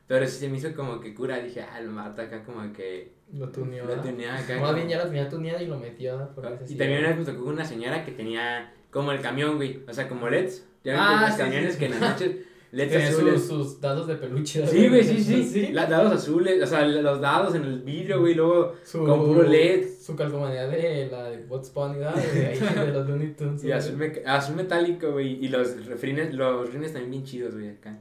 [0.08, 3.12] Pero sí se me hizo como que cura, dije, ah, el mata acá como que
[3.34, 3.84] Lo tuneó.
[3.84, 4.54] lo tenía acá.
[4.54, 6.30] Más como- bien ya lo tenía tuneado y lo metió.
[6.34, 6.78] Por Y necesidad.
[6.78, 9.92] también una vez me tocó con una señora que tenía como el camión, güey, o
[9.92, 10.64] sea, como LEDs.
[10.82, 11.78] Ya ven Ah, los sí, camiones sí.
[11.78, 12.36] que en las noches
[12.70, 13.46] Tenía azules.
[13.46, 14.66] sus, sus dados de peluche.
[14.66, 15.68] Sí, güey, sí, sí.
[15.72, 19.42] La- dados azules, o sea, los dados en el vidrio, güey, luego Su, con puro
[19.42, 19.86] LED.
[20.00, 21.98] Su calcomanía de la de Bots Bunny.
[21.98, 23.64] De ahí, de los Looney Tunes.
[23.64, 25.44] Y azul, meca- azul metálico, güey.
[25.44, 27.98] Y los refrines, los rines también bien chidos, güey, acá.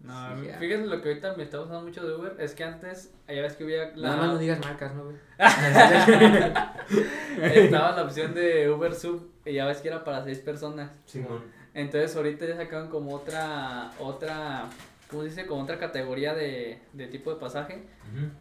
[0.00, 3.14] No, Sí, fíjate lo que ahorita me está usando mucho de Uber, es que antes,
[3.26, 5.16] ya ves que había la, Nada más no digas marcas, ¿no, güey?
[7.42, 10.90] estaba la opción de Uber Sub, y ya ves que era para seis personas.
[11.06, 11.40] Simón.
[11.74, 14.66] Entonces ahorita ya sacaron como otra, otra,
[15.10, 15.46] ¿cómo se dice?
[15.46, 17.82] Como otra categoría de, de tipo de pasaje.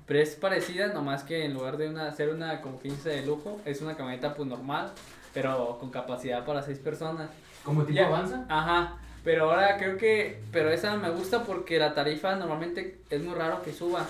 [0.05, 3.59] Pero es parecida, nomás que en lugar de una, hacer una como 15 de lujo,
[3.65, 4.91] es una camioneta pues normal,
[5.33, 7.29] pero con capacidad para seis personas.
[7.63, 8.07] ¿Como tipo Ya.
[8.07, 8.45] avanza?
[8.49, 13.33] Ajá, pero ahora creo que, pero esa me gusta porque la tarifa normalmente es muy
[13.33, 14.05] raro que suba.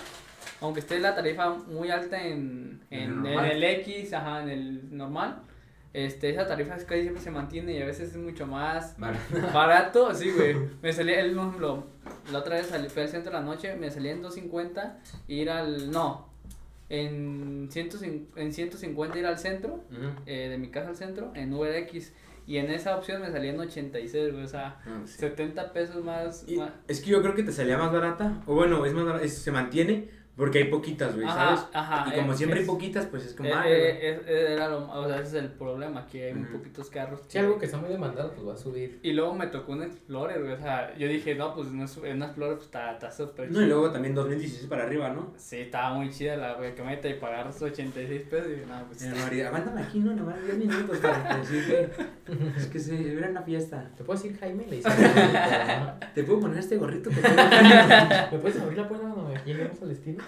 [0.60, 3.50] Aunque esté la tarifa muy alta en, En el en, en normal.
[3.52, 5.38] el X, ajá, en el normal,
[5.94, 9.16] este, esa tarifa casi siempre se mantiene y a veces es mucho más Vale.
[9.54, 10.56] barato, sí, güey.
[10.82, 11.86] Me salía, el, ejemplo,
[12.30, 15.48] la otra vez salí, fui al centro de la noche, me salía en 250 ir
[15.50, 16.28] al, no,
[16.88, 19.84] en, 150, en 150 ir al centro,
[20.26, 22.12] eh, de mi casa al centro, en UberX.
[22.46, 25.18] Y en esa opción me salía en 86, güey, o sea, pues sí.
[25.18, 26.44] 70 pesos más.
[26.88, 29.38] Es que yo creo que te salía más barata, o bueno, es más barata, es-
[29.38, 31.60] se mantiene porque hay poquitas, güey, ¿sabes?
[31.72, 34.26] ajá, y como eh, siempre hay es- poquitas, pues es como, Eh, ah, eh, es-
[34.28, 36.58] era lo, o sea, ese es el problema, que hay muy Ujú.
[36.58, 37.20] poquitos carros.
[37.28, 38.98] Si algo que está muy demandado, pues va a subir.
[39.02, 41.96] Y luego me tocó un Explorer, güey, o sea, yo dije, no, pues no es,
[41.96, 45.32] un Explorer pues está está súper No, y luego también 2016 para arriba, ¿no?
[45.36, 49.02] Sí, estaba muy chida la güey, camioneta y pagar sus 86 pesos y no, pues
[49.02, 51.90] mi marido, aguántame aquí, no, nomás 10 minutos para decir que
[52.56, 53.88] es que se era una fiesta.
[53.96, 54.66] ¿Te puedo decir Jaime?
[54.66, 54.88] Le dice.
[54.88, 55.94] ¿no?
[56.14, 57.10] ¿Te puedo poner este gorrito?
[57.10, 57.16] que
[58.32, 60.23] ¿Me puedes abrir la puerta cuando lleguemos al destino?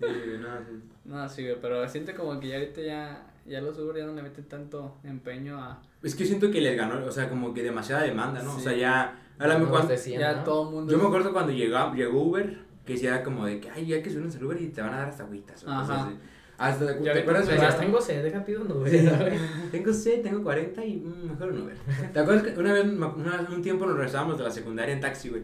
[0.00, 0.82] Tengo?" Sí, no, sí.
[1.04, 4.14] No, sí, güey, pero siento como que ya ahorita ya, ya los Uber ya no
[4.14, 5.80] le meten tanto empeño a...
[6.02, 8.56] Es que siento que les ganó, o sea, como que demasiada demanda, ¿no?
[8.56, 10.44] O sea, ya, a la cuando- decían, ya ¿no?
[10.44, 10.90] todo mundo...
[10.92, 14.10] yo me acuerdo cuando llegó, llegó Uber, que decía como de que, ay, ya que
[14.10, 15.62] suben al Uber y te van a dar hasta agüitas.
[15.62, 16.06] o cosas Ajá.
[16.06, 16.16] así.
[16.58, 17.44] Hasta, ¿te Ya acuerdas?
[17.48, 19.32] O sea, se tengo sed, deja pido un Uber.
[19.72, 21.76] Tengo sed, tengo 40 y mm, mejor un Uber.
[22.12, 25.00] ¿Te acuerdas que una vez, una vez, un tiempo nos regresábamos de la secundaria en
[25.00, 25.42] taxi, güey?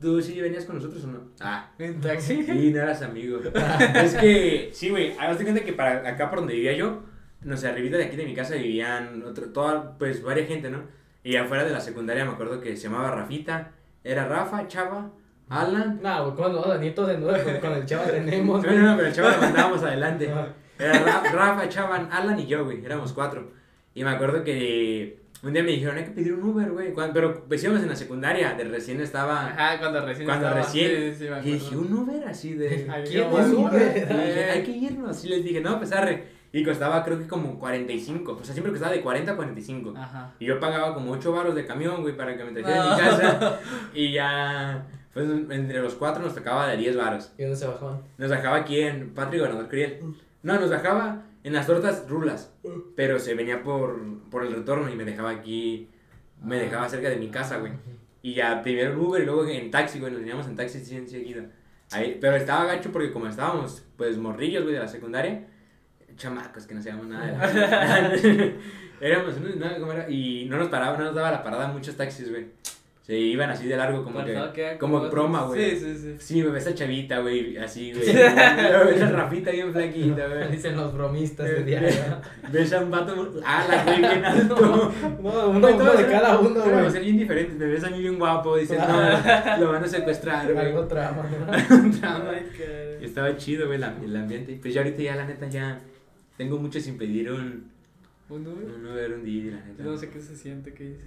[0.00, 1.20] ¿Tú sí venías con nosotros o no?
[1.40, 2.42] Ah, ¿En taxi?
[2.44, 3.40] sí, no eras amigo.
[3.94, 7.02] es que, sí, güey, haz de cuenta que para acá por donde vivía yo,
[7.42, 10.82] no sé, arribita de aquí de mi casa vivían otro, toda, pues, varias gente, ¿no?
[11.24, 13.72] Y afuera de la secundaria me acuerdo que se llamaba Rafita,
[14.04, 15.10] era Rafa, Chava,
[15.48, 16.00] Alan.
[16.02, 18.62] No, güey, cuando vamos a venir todos de nuevo, con, el chavo tenemos.
[18.64, 20.30] No, no, no, pero el Chava lo mandábamos adelante.
[20.32, 20.48] Ah.
[20.78, 22.84] Era Ra- Rafa, Chavan, Alan y yo, güey.
[22.84, 23.50] Éramos cuatro.
[23.94, 26.92] Y me acuerdo que un día me dijeron, hay que pedir un Uber, güey.
[27.12, 29.46] Pero pues íbamos en la secundaria, de recién estaba.
[29.48, 31.14] Ajá, cuando recién Cuando estaba, recién.
[31.14, 32.86] sí, sí, me y dije, un Uber así de.
[33.08, 33.96] ¿Quién es Uber?
[33.96, 35.24] Y dije, hay que irnos.
[35.24, 36.36] Y les dije, no, pues arre.
[36.52, 38.32] Y costaba creo que como 45.
[38.40, 39.94] O sea, siempre costaba de 40 a 45.
[39.96, 40.32] Ajá.
[40.38, 42.96] Y yo pagaba como 8 baros de camión, güey, para que me trajera a No.
[42.96, 43.60] mi casa.
[43.94, 44.86] Y ya.
[45.12, 47.32] Pues entre los cuatro nos tocaba de 10 baros.
[47.38, 48.00] ¿Y dónde se bajaban?
[48.18, 50.00] Nos bajaba aquí en Patrick Gobernador Criel.
[50.42, 52.52] No, nos bajaba en las tortas rulas.
[52.96, 55.88] Pero se venía por, por el retorno y me dejaba aquí.
[56.42, 57.72] Me dejaba cerca de mi casa, güey.
[58.20, 60.10] Y ya primero en Uber y luego en taxi, güey.
[60.10, 61.44] Nos veníamos en taxi sí, enseguida.
[61.92, 65.46] Ahí, pero estaba gacho porque como estábamos, pues morrillos, güey, de la secundaria.
[66.16, 68.52] Chamacos que no sabíamos nada de la
[69.00, 70.10] Éramos, no, no, ¿cómo era?
[70.10, 72.46] Y no nos paraba, no nos daba la parada muchos taxis, güey.
[73.06, 74.62] Se iban así de largo como Pensaba que...
[74.62, 75.70] era como broma, güey.
[75.70, 76.14] Sí, sí, sí.
[76.18, 78.04] Sí, me ves a chavita, güey, así, güey.
[78.12, 80.50] Ves a Rafita bien flaquita, güey.
[80.50, 81.88] Dicen los bromistas de diario.
[82.50, 83.12] Ves a un vato,
[83.44, 84.56] ala, güey, bien alto.
[84.60, 86.90] No, uno, uno de cada uno, Vamos a güey.
[86.90, 87.56] ser bien diferentes.
[87.56, 90.66] Me ves a mí bien guapo, dices, no, lo van a secuestrar, güey.
[90.66, 91.22] Algo trama.
[91.46, 94.58] Ay, qué- Y estaba chido, güey, la- el ambiente.
[94.60, 95.80] Pues ya ahorita ya, la neta, ya
[96.36, 97.70] tengo mucho sin pedir un,
[98.28, 98.64] ¿Un Uber?
[98.64, 99.84] un Uber, un Didi, la neta.
[99.84, 101.00] No sé qué se siente, qué dice.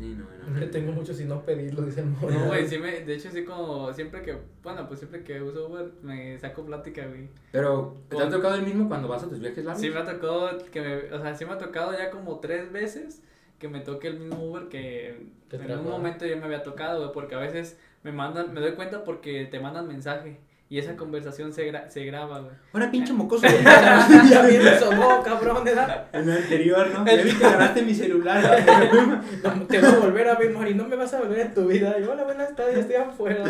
[0.00, 0.24] Sí, no,
[0.58, 0.70] no.
[0.70, 2.30] Tengo mucho sin no pedirlo, dice el mono.
[2.30, 5.68] No, güey, sí me, de hecho sí como, siempre que, bueno, pues siempre que uso
[5.68, 7.28] Uber, me saco plática, güey.
[7.52, 9.82] Pero, ¿te ha tocado el mismo cuando vas a tus viajes largos?
[9.82, 12.72] Sí me ha tocado que me, o sea, sí me ha tocado ya como tres
[12.72, 13.22] veces
[13.58, 17.12] que me toque el mismo Uber que en un momento ya me había tocado, güey,
[17.12, 21.52] porque a veces me mandan, me doy cuenta porque te mandan mensaje y esa conversación
[21.52, 22.52] se, gra- se graba, güey.
[22.72, 23.44] Ahora, pinche mocoso.
[24.30, 26.06] ya viene sonó, cabrón, ¿verdad?
[26.12, 27.04] En el anterior, ¿no?
[27.04, 28.40] Ya vi que agarraste mi celular.
[29.42, 31.66] No, te voy a volver a ver, Mari, no me vas a volver en tu
[31.66, 31.96] vida.
[31.98, 33.44] Y hola, buenas tardes, estoy afuera.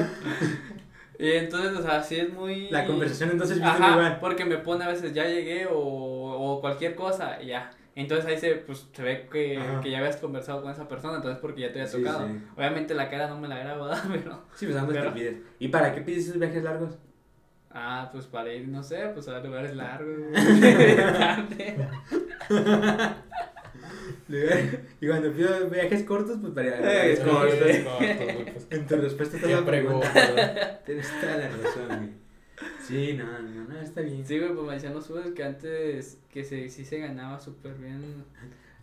[1.19, 2.71] Y entonces, o sea, sí es muy...
[2.71, 4.19] La conversación entonces viste Ajá, igual.
[4.21, 7.71] porque me pone a veces ya llegué o, o cualquier cosa y ya.
[7.95, 11.39] Entonces ahí se, pues, se ve que, que ya habías conversado con esa persona, entonces
[11.43, 12.27] porque ya te había tocado.
[12.27, 12.41] sí.
[12.57, 14.03] Obviamente la cara no me la grabo, ¿verdad?
[14.11, 15.13] Pero, Sí, pues ando Pero-.
[15.59, 16.97] ¿Y para qué pides esos viajes largos?
[17.71, 20.11] Ah, pues para ir, no sé, pues a lugares largos.
[25.01, 27.59] y cuando pido viajes cortos, pues para ir a sí, cortos.
[27.85, 28.17] cortos,
[28.53, 28.67] pues.
[28.71, 30.13] En tu respuesta Qué la pregunta.
[30.13, 30.81] pregunta.
[30.85, 32.11] Tienes toda la razón, güey.
[32.87, 34.27] Sí, no, no, no, está bien.
[34.27, 37.75] Sí, güey, pues me decían los subes que antes, que se, sí se ganaba súper
[37.75, 38.25] bien.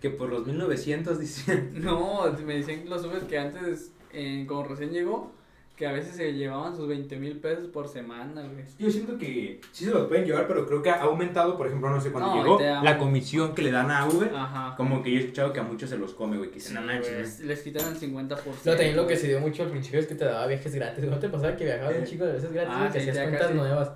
[0.02, 1.72] Que por los 1900 dicen.
[1.84, 5.34] No, me dicen los subes que antes, eh, como recién llegó,
[5.78, 8.66] que a veces se llevaban sus 20 mil pesos por semana, güey.
[8.80, 11.90] Yo siento que sí se los pueden llevar, pero creo que ha aumentado, por ejemplo,
[11.92, 14.32] no sé, cuando No, llegó la comisión que le dan a Uber.
[14.36, 14.76] Ajá.
[14.76, 17.22] Como que yo he escuchado que a muchos se los come, güey, que manches, güey".
[17.22, 18.66] Les, les quitaron el 50%.
[18.66, 21.06] No, también lo que se dio mucho al principio es que te daba viajes gratis.
[21.06, 23.26] ¿No te pasaba que viajabas un chico de veces gratis Ah, y que sí, hacías
[23.28, 23.54] cuentas casi.
[23.60, 23.92] nuevas?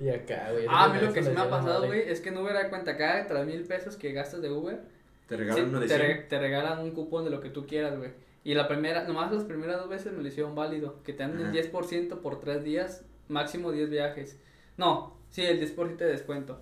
[0.00, 0.66] Y acá, güey.
[0.68, 2.68] Ah, a mí lo que sí me ha pasado, güey, es que en Uber da
[2.68, 4.78] cuenta, cada 3 mil pesos que gastas de Uber,
[5.26, 6.06] Te sí, regalan uno de te, 100.
[6.06, 8.10] re- te regalan un cupón de lo que tú quieras, güey.
[8.48, 11.38] Y la primera, nomás las primeras dos veces me lo hicieron válido, que te dan
[11.38, 11.52] el Ajá.
[11.52, 14.38] 10% por 3 días, máximo 10 viajes.
[14.78, 16.58] No, sí, el 10% de descuento.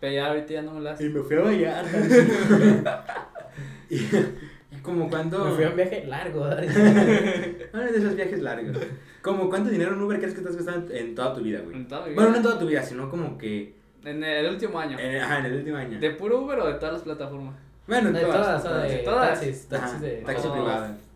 [0.00, 1.00] Pero ya ahorita ya no me las...
[1.00, 3.14] Y me fui a Vallarta.
[3.90, 5.44] y, y como cuando...
[5.44, 6.40] Me fui a un viaje largo.
[6.40, 6.56] Uno
[7.92, 8.76] de esos viajes largos.
[9.22, 11.76] Como cuánto dinero en Uber crees que te has gastado en, toda tu vida, güey.
[11.76, 13.72] En toda mi Bueno, no en toda tu vida, sino como que...
[14.04, 14.98] En el último año.
[14.98, 16.00] En, ajá, en el último año.
[16.00, 17.54] ¿De puro Uber o de todas las plataformas?
[17.86, 18.36] Bueno, en De todas.
[18.36, 19.28] todas, sea, de todas.
[19.40, 20.10] taxis, Ajá, taxis de...
[20.26, 20.52] taxi Oh.
[20.54, 21.09] privado.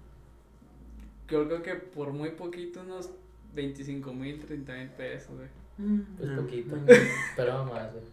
[1.28, 3.10] Yo creo que por muy poquito, unos
[3.54, 5.48] 25 mil, 30 mil pesos, güey.
[6.16, 6.36] Pues Ah.
[6.36, 6.76] poquito,
[7.36, 8.04] pero más, güey.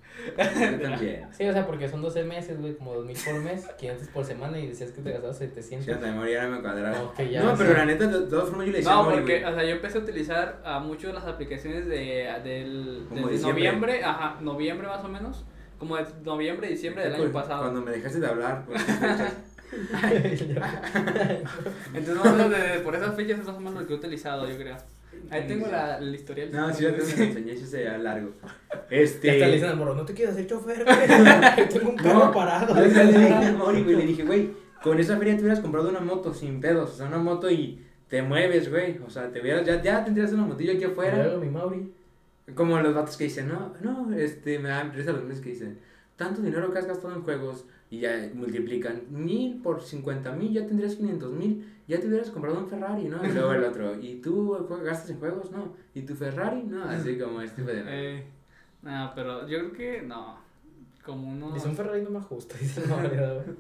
[0.72, 1.28] Yo también.
[1.32, 4.58] Sí, o sea, porque son 12 meses, güey, como 2000 por mes, 500 por semana
[4.58, 5.88] y decías que te gastabas Sí, 700.
[5.90, 7.14] hasta de memoria ahora me cuadraba.
[7.30, 7.78] Ya, no, pero sí.
[7.78, 9.44] la neta, de todas formas yo le decía No, porque, güey.
[9.44, 13.32] o sea, yo empecé a utilizar a mucho de las aplicaciones de, del, Como desde
[13.34, 13.64] diciembre.
[13.66, 15.46] noviembre, ajá, noviembre más o menos,
[15.78, 17.62] como de noviembre, diciembre del año pasado.
[17.62, 19.34] Cuando me dejaste de hablar, fechas.
[21.94, 23.96] Entonces, más o menos de- por esas fechas es más o menos lo que he
[23.98, 24.78] utilizado, yo creo.
[25.30, 26.50] Ahí tengo la, el historial.
[26.52, 28.32] No, sí, yo te me enseñé ese sería largo.
[28.42, 29.52] Ya hasta le Este.
[29.52, 31.68] dicen al morro, no te quieres hacer chofer, güey.
[31.70, 32.76] Tengo un carro No, parado.
[32.76, 34.50] yo le dije a Mori, güey, le dije, güey,
[34.84, 37.82] con esa feria te hubieras comprado una moto sin pedos, o sea, una moto y
[38.10, 41.18] te mueves, güey, o sea, te hubieras, ya, ya tendrías una motillo aquí afuera.
[41.24, 41.94] Luego mi Mauri.
[42.56, 45.78] Como los vatos que dicen, no, no, este, me dan risa los memes que dicen,
[46.18, 50.66] tanto dinero que has gastado en juegos y ya multiplican mil por cincuenta mil, ya
[50.66, 53.24] tendrías quinientos mil, ya te hubieras comprado un Ferrari, ¿no?
[53.24, 55.52] Y luego el otro, ¿y tú gastas en juegos?
[55.52, 55.74] No.
[55.94, 56.64] ¿Y tu Ferrari?
[56.64, 57.84] No, así como este tipo de...
[57.86, 58.24] Eh,
[58.82, 60.40] no, pero yo creo que no.
[61.04, 61.54] Como unos.
[61.54, 63.58] Dice un Ferrari no me ajusta, dice no, güey.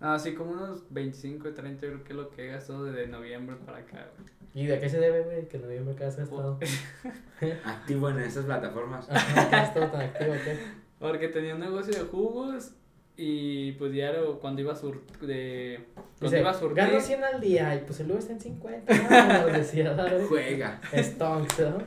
[0.00, 3.06] No, sí, como unos 25, 30, yo creo que es lo que he gastado desde
[3.08, 4.36] noviembre para acá, güey.
[4.54, 5.48] ¿Y de qué se debe, güey?
[5.48, 6.58] Que en noviembre que has gastado.
[7.64, 9.06] Activo en esas plataformas.
[9.10, 10.58] Ajá, ¿qué has estado tan activo, qué?
[10.98, 12.72] Porque tenía un negocio de jugos
[13.16, 17.24] y pues diario cuando iba a sur de cuando Dice, iba a surtir gano 100
[17.24, 18.94] al día y pues el Uber está en 50.
[18.94, 20.26] No, decía, ¿sabes?
[20.28, 20.80] Juega.
[20.94, 21.78] Stonks, ¿no?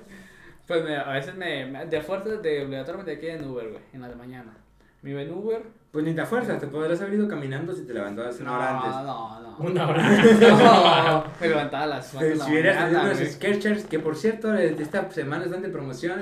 [0.67, 4.01] pues me- a veces me, me- de fuerza de obligatoriamente aquí en Uber, güey, en
[4.01, 4.53] la de mañana.
[5.01, 5.63] Me iba en Uber.
[5.91, 8.91] Pues ni te fuerzas, te podrás haber ido caminando si te levantabas una hora antes.
[8.91, 9.57] no, no.
[9.57, 10.03] Una hora.
[10.39, 13.17] No, me levantaba a las 4 de Si hubieras tenido unos.
[13.17, 16.21] Skechers, que por cierto, eh, esta semana están de promoción.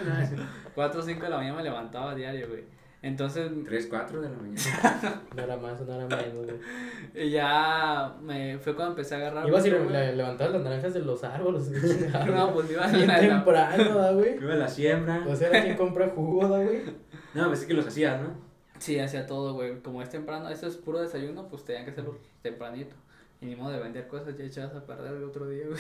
[0.75, 2.63] 4 o 5 de la mañana me levantaba diario, güey.
[3.07, 5.21] Entonces 3, 4 de la mañana.
[5.33, 7.29] Una hora más, una hora menos, güey.
[7.31, 9.47] ya me fue cuando empecé a agarrar.
[9.47, 11.71] Ibas y le, levantabas las naranjas de los árboles.
[12.27, 14.35] No, pues iba a Bien la- temprano, ¿da, güey?
[14.35, 15.23] Iba a la siembra.
[15.27, 16.81] O sea, era quien compra jugo, ¿da, güey?
[17.33, 18.29] No, pues es que los hacías, ¿no?
[18.79, 19.79] Sí, hacía todo, güey.
[19.81, 22.95] Como es temprano, esto es puro desayuno, pues tenían que hacerlo tempranito.
[23.39, 25.79] Y ni modo de vender cosas ya echadas a perder el otro día, güey.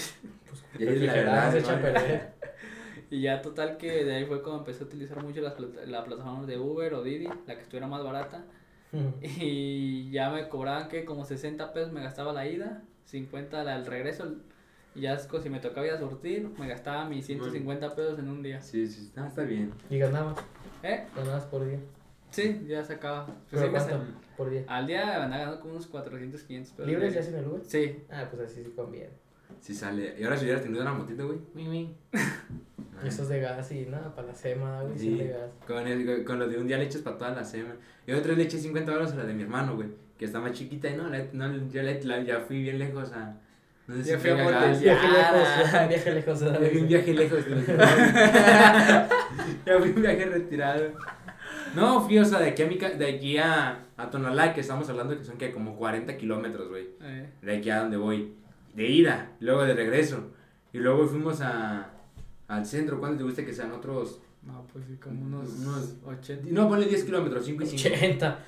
[0.79, 2.33] Y ahí es la verdad, se echa a perder.
[3.09, 6.03] Y ya total que de ahí fue cuando empecé a utilizar mucho las plata- la
[6.03, 8.45] plataforma de Uber o Didi, la que estuviera más barata.
[9.21, 13.85] Y ya me cobraban que como 60 pesos me gastaba la ida, 50 la- el
[13.85, 14.35] regreso.
[14.95, 18.41] Y ya si me tocaba ir a surtir, me gastaba mis 150 pesos en un
[18.41, 18.61] día.
[18.61, 19.71] Sí, sí, no, está bien.
[19.89, 20.37] Y ganabas,
[20.83, 21.05] ¿Eh?
[21.15, 21.79] ganabas por día.
[22.31, 23.25] Sí, ya sacaba.
[23.27, 24.05] Pues ¿Pero sí cuánto?
[24.35, 24.63] Por día.
[24.67, 26.87] Al día andaba ganando como unos 400, 500 pesos.
[26.87, 27.61] ¿Libres ya sin el Uber?
[27.63, 29.11] Sí, Ah, pues así sí conviene.
[29.61, 30.15] Sí sale.
[30.19, 31.39] Y ahora si hubieras tenido una motito, güey.
[31.55, 31.89] Y
[33.07, 35.15] esos de gas y nada, para la sema, güey, Sí.
[35.17, 35.51] de gas.
[35.67, 37.75] Con, el, con lo de un día le echas para toda la semana.
[38.05, 39.89] Y otra vez le eché 50 horas a la de mi hermano, güey.
[40.17, 43.11] Que está más chiquita y no, la- no yo la- la- ya fui bien lejos
[43.13, 43.35] a.
[43.87, 44.43] No sé Ya si fui a.
[44.43, 45.31] Montes, Viaje Ya.
[45.31, 46.39] lejos, viaje lejos.
[46.39, 47.39] Ya fui un viaje lejos.
[49.65, 50.83] ya fui un viaje retirado.
[51.75, 54.61] No, fui, o sea, de aquí a, mi, ca- de aquí a, a Tonalá, que
[54.61, 56.87] estamos hablando que son que como 40 kilómetros, güey.
[57.01, 58.33] eh, De aquí a donde voy.
[58.77, 60.31] De ida, luego de regreso.
[60.71, 61.91] Y luego fuimos a.
[62.47, 64.21] al centro, ¿cuánto te gusta que sean otros?
[64.43, 66.45] No, pues sí, como unos, Unos- 80.
[66.51, 67.95] No, ponle 10 kilómetros, 5 y 5.
[67.95, 68.39] 80.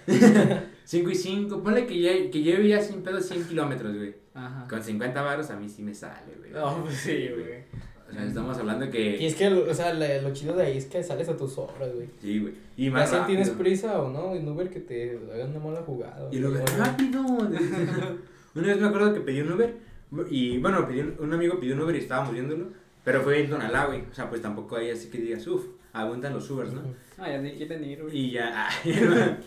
[0.86, 4.15] 5 y 5, ponle que, ya, que lleve ya sin pedo 100 kilómetros, güey.
[4.34, 4.65] Ajá.
[4.69, 6.51] Con 50 varos a mí sí me sale, güey.
[6.51, 7.63] No, pues sí, güey.
[8.07, 9.27] O sea, estamos hablando Y que...
[9.27, 12.07] es que, o sea, lo chido de ahí es que sales a tus horas, güey.
[12.21, 12.53] Sí, güey.
[12.77, 15.82] Y Ya más si tienes prisa o no, en Uber que te hagan una mala
[15.82, 16.30] jugada.
[16.32, 17.19] Y lo ves rápido.
[18.55, 19.88] una vez me acuerdo que pedí un Uber.
[20.30, 22.68] Y bueno, pedí un, amigo pidió un Uber y estábamos viéndolo.
[23.03, 24.01] Pero fue en Tonalá, güey.
[24.12, 26.82] O sea, pues tampoco hay así que digas, uff, aguantan los Ubers, ¿no?
[27.18, 28.18] Ah, ya ni quieren ir, güey.
[28.18, 28.68] Y ya.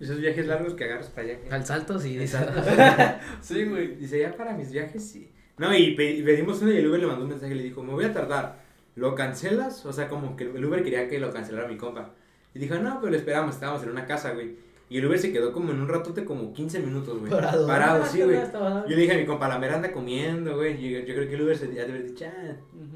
[0.00, 1.38] Esos viajes largos que agarras para allá.
[1.50, 2.38] Al salto sí, dice.
[3.40, 3.96] Sí, güey.
[3.96, 5.30] Dice, ya para mis viajes sí.
[5.58, 7.82] No, y pe- pedimos uno y el Uber le mandó un mensaje y le dijo,
[7.82, 8.60] me voy a tardar.
[8.94, 9.84] ¿Lo cancelas?
[9.86, 12.14] O sea, como que el Uber quería que lo cancelara mi compa.
[12.54, 14.56] Y dijo, no, pero lo esperamos, estábamos en una casa, güey.
[14.90, 17.30] Y el Uber se quedó como en un ratote, como 15 minutos, güey.
[17.30, 17.66] Parado.
[17.66, 18.36] Parado, sí, güey.
[18.88, 20.82] Yo le dije a mi compa, la mera anda comiendo, güey.
[20.82, 22.54] Y yo, yo creo que el Uber se ha de haber dicho, ah,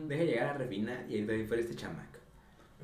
[0.08, 1.04] deja llegar a refinar.
[1.08, 2.18] Y ahí fue este chamaco.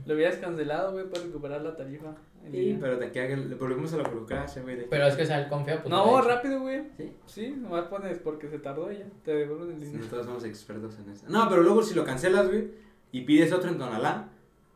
[0.06, 2.14] Lo hubieras cancelado, güey, para recuperar la tarifa.
[2.50, 4.88] Sí, pero de a que le volvemos a la burocracia, güey.
[4.88, 5.90] Pero es que, o sea, el confía, pues.
[5.90, 6.82] No, rápido, güey.
[6.96, 7.12] Sí.
[7.26, 9.06] Sí, nomás pones porque se tardó ya.
[9.24, 10.06] Te devuelven el Sí, dinero.
[10.08, 11.26] todos somos expertos en eso.
[11.28, 12.68] No, pero luego si lo cancelas, güey,
[13.10, 14.28] y pides otro en Tonalá,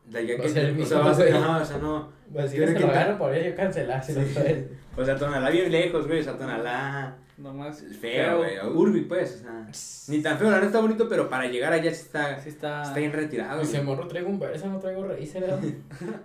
[0.05, 1.41] de allá que ser o sea, va a ser, güey.
[1.43, 2.09] ajá, o sea, no.
[2.31, 4.27] Pues si Tiene se que lo entrar- agarro, podría yo cancelárselo Sí.
[4.31, 4.65] otra vez.
[4.95, 7.83] O sea, Tonalá bien lejos, güey, o sea, Tonalá Nomás.
[7.99, 9.67] feo, güey, Urbi, pues, o sea,
[10.13, 12.83] ni tan feo, la verdad está bonito, pero para llegar allá sí está, Sí está.
[12.83, 13.85] está bien retirado, Dice, güey.
[13.87, 15.59] morro, traigo un Versa, no traigo raíces, ¿verdad?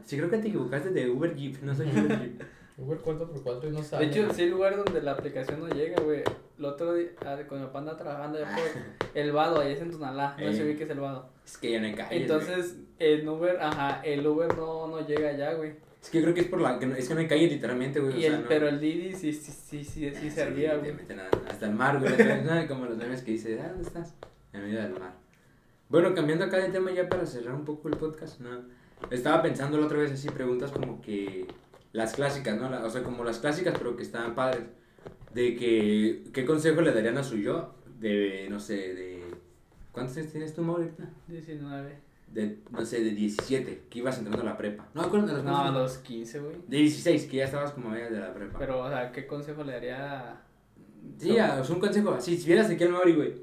[0.04, 2.42] Sí, creo que te equivocaste de Uber Jeep, no soy Uber Jeep.
[2.78, 4.06] Uber 4x4 y no De sale.
[4.06, 6.22] hecho, sí hay lugares donde la aplicación no llega, güey.
[6.58, 9.80] El otro día, ah, cuando mi papá anda trabajando allá por el Vado, ahí es
[9.80, 10.36] en Tonalá.
[10.38, 11.28] No ve que es el Vado.
[11.44, 12.22] Es que ya no hay calles, güey.
[12.22, 15.72] Entonces, el Uber, ajá, el Uber no, no llega allá, güey.
[16.00, 17.48] Es que yo creo que es por la, que no, es que no hay calle
[17.48, 18.48] literalmente, güey, o Y sea, el, no.
[18.48, 21.04] Pero el Didi sí, sí, sí, sí, sí servía, te güey.
[21.48, 22.16] hasta el mar, güey.
[22.16, 22.68] ¿sabes?
[22.68, 24.14] Como los memes que dice, ah, ¿dónde estás?
[24.52, 25.14] En medio del mar.
[25.88, 28.50] Bueno, cambiando acá de tema ya para cerrar un poco el podcast, ¿no?
[29.10, 31.46] Estaba pensando la otra vez así, preguntas como que
[31.92, 32.68] las clásicas, ¿no?
[32.70, 34.62] La- o sea, como las clásicas, pero que estaban padres.
[35.34, 37.74] De que, ¿qué consejo le darían a su yo?
[38.00, 39.24] De, no sé, de...
[39.92, 41.08] ¿Cuántos años tienes tú, Mauro, ahorita?
[41.28, 42.08] 19.
[42.32, 44.86] De, no sé, de 17, que ibas entrando a la prepa.
[44.94, 46.56] No, acuerdo de los No, a los 15, güey.
[46.66, 48.58] De 16, que ya estabas como medio de la prepa.
[48.58, 50.40] Pero, o sea, ¿qué consejo le daría?
[51.16, 53.34] Sí, a- o sea, un consejo así, si vieras aquí al Mauri, güey.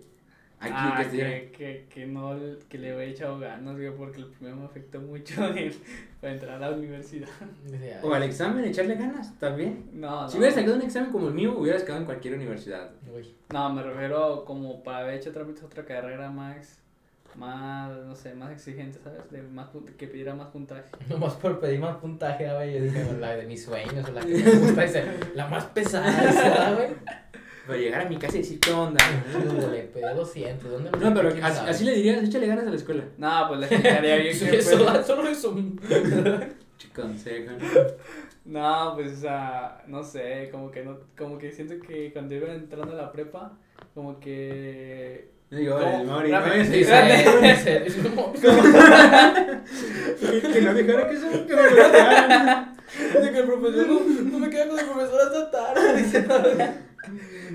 [0.59, 2.33] Aquí, ah, que que, que, que no,
[2.69, 5.73] que le he echado ganas, güey, porque el primero me afectó mucho en-
[6.21, 7.27] para entrar a la universidad.
[8.01, 9.89] O al examen, echarle ganas, también.
[9.93, 10.29] No, no.
[10.29, 12.89] Si hubieras sacado un examen como el mío, hubieras quedado en cualquier universidad.
[13.11, 13.35] güey.
[13.53, 16.79] No, me refiero como para haber hecho otra vez otra carrera más,
[17.35, 19.29] más, no sé, más exigente, ¿sabes?
[19.29, 20.83] De más, que pidiera más puntaje.
[21.09, 22.75] Nomás por pedir más puntaje, güey.
[22.75, 25.03] Yo dije, la de mis sueños o la que me gusta, dice,
[25.35, 26.87] la más pesada, esa, güey.
[27.65, 29.03] Para llegar a mi casa y decir, ¿qué onda?
[29.71, 32.75] Le pedí 200, ¿dónde lo No, pero así, así le dirías, échale ganas a la
[32.75, 33.03] escuela.
[33.17, 35.55] No, pues le explicaría bien que eso, solo eso.
[36.95, 37.51] Consejo.
[38.45, 42.53] No, pues, o sea, no sé, como que no, como que siento que cuando iba
[42.53, 43.57] entrando a la prepa,
[43.93, 45.33] como que...
[45.49, 46.23] Digo, no es no,
[50.51, 52.75] que, no dejara que me lo dejaran.
[52.97, 56.01] dice que el profesor no, no me queda con el profesor hasta tarde.
[56.01, 56.25] Dice,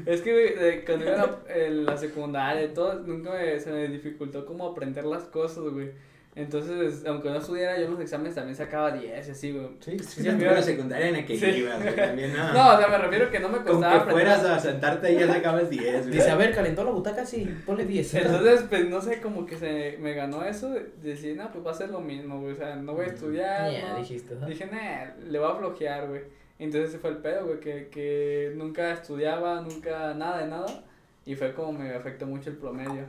[0.06, 4.44] Es que cuando iba la, en la secundaria y todo, nunca me, se me dificultó
[4.46, 5.90] como aprender las cosas, güey.
[6.36, 9.66] Entonces, aunque no estudiara, yo en los exámenes también sacaba 10 y así, güey.
[9.80, 11.44] sí, Sí, ya la secundaria en la que Sí.
[11.46, 12.52] ibas, güey, también, no.
[12.52, 14.26] No, o sea, me refiero que no me Con costaba que aprender.
[14.38, 16.10] fueras a sentarte ahí ya sacabas 10, güey.
[16.16, 18.14] Dice, a ver, calentó la butaca, sí, ponle 10.
[18.14, 21.66] Entonces, pues, no sé, como que se me ganó eso de de decir, no, pues
[21.66, 23.98] va a ser lo mismo, güey, o sea, no voy a estudiar, Ya, no.
[23.98, 24.46] dijiste, ¿no?
[24.46, 26.22] Dije, nah, le voy a flojear, güey.
[26.64, 30.84] Entonces ese fue el pedo, güey, que, que nunca estudiaba, nunca nada de nada.
[31.26, 33.06] Y fue como me afectó mucho el promedio.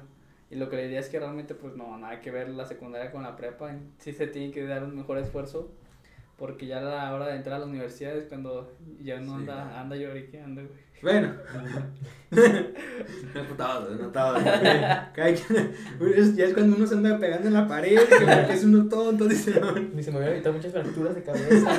[0.49, 3.11] Y lo que le diría es que realmente, pues no, nada que ver la secundaria
[3.11, 3.73] con la prepa.
[3.99, 5.71] Sí se tiene que dar un mejor esfuerzo.
[6.37, 9.41] Porque ya a la hora de entrar a la universidad es cuando ya no Sí,
[9.41, 10.73] anda, anda lloriqueando, güey.
[11.03, 11.33] Bueno.
[12.31, 14.43] no todos, no todos.
[14.43, 15.71] Cada quien-
[16.15, 18.87] es- ya es cuando uno se anda pegando en la pared, que porque es uno
[18.89, 19.59] tonto, dice.
[19.59, 19.73] no.
[19.73, 21.77] Dice, me voy a evitar muchas fracturas de cabeza.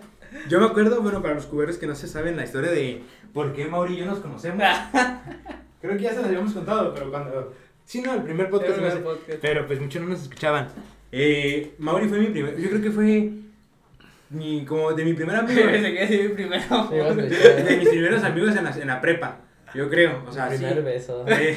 [0.48, 3.02] Yo me acuerdo, bueno, para los cuberos que no se saben la historia de
[3.32, 4.62] por qué Mauri y yo nos conocemos.
[5.80, 7.54] Creo que ya se las habíamos contado, pero cuando.
[7.84, 8.76] Sí, no, el primer podcast.
[8.78, 9.38] El no primer sé, podcast.
[9.40, 10.68] Pero pues muchos no nos escuchaban.
[11.12, 12.56] Eh, Mauri fue mi primer.
[12.56, 13.30] Yo creo que fue.
[14.30, 15.60] Mi, como de mi primer amigo.
[15.70, 16.88] Se quedó así primero.
[16.88, 19.38] Sí, de mis primeros amigos en la, en la prepa.
[19.74, 20.22] Yo creo.
[20.26, 20.58] O sea, sí.
[20.58, 21.24] Primer beso.
[21.24, 21.56] de,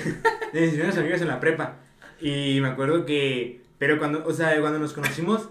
[0.53, 1.76] de mis primeros amigos en la prepa.
[2.19, 5.49] Y me acuerdo que, pero cuando, o sea, cuando nos conocimos,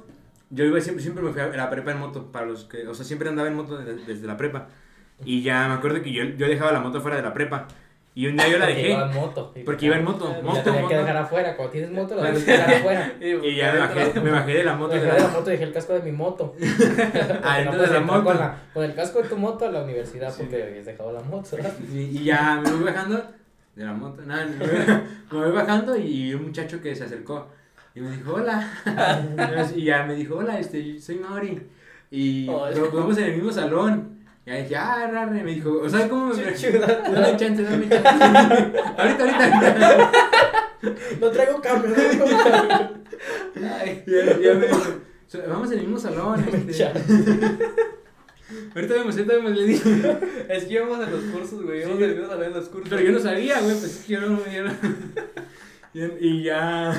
[0.53, 2.95] yo iba siempre, siempre me fui a la prepa en moto, para los que, o
[2.95, 4.69] sea, siempre andaba en moto desde, desde la prepa.
[5.25, 7.67] Y ya me acuerdo que yo, yo dejaba la moto fuera de la prepa.
[8.15, 8.93] Y un día yo la Porque dejé.
[8.93, 9.55] iba en moto.
[9.65, 10.97] Porque iba en moto, moto, La tenía que moto.
[10.97, 11.57] dejar afuera.
[11.57, 13.13] Cuando tienes moto, la tienes que dejar afuera.
[13.21, 14.93] Y ya me bajé, me bajé de la moto.
[14.95, 16.55] Dejé de de la moto y dejé el casco de mi moto.
[16.59, 18.25] Porque no puedes la moto.
[18.25, 21.21] Con, la- con el casco de tu moto a la universidad porque habías dejado la
[21.23, 21.57] moto.
[21.93, 23.25] Y, y ya me voy bajando
[23.77, 24.21] de la moto.
[24.27, 24.77] Nada, me voy,
[25.31, 27.49] me voy bajando y un muchacho que se acercó
[27.95, 28.71] y me dijo, hola.
[29.77, 31.61] Y ya me dijo, hola, este, soy Mauri.
[32.11, 32.77] Y Hola.
[32.77, 34.19] nos vamos en el mismo salón.
[34.45, 35.43] Y ya dije, ah, rarre.
[35.43, 36.35] Me dijo, o sea, ¿cómo me.?
[36.43, 38.09] Dame chance, dame chance.
[38.99, 40.11] ahorita, ahorita.
[41.21, 42.91] No traigo cambio, no traigo cambio.
[43.81, 44.81] Ay, Y ya, ya me dijo,
[45.29, 46.45] "So- vamos en el mismo salón.
[46.69, 46.85] este".
[48.75, 50.19] Ahorita vemos, ahorita vemos, le dije.
[50.49, 51.81] es que íbamos a los cursos, güey.
[51.83, 52.07] Íbamos Sí.
[52.55, 52.89] los cursos.
[52.91, 54.39] Pero yo no sabía, güey, pues es que yo no.
[54.53, 54.65] yo
[56.09, 56.93] no- y ya.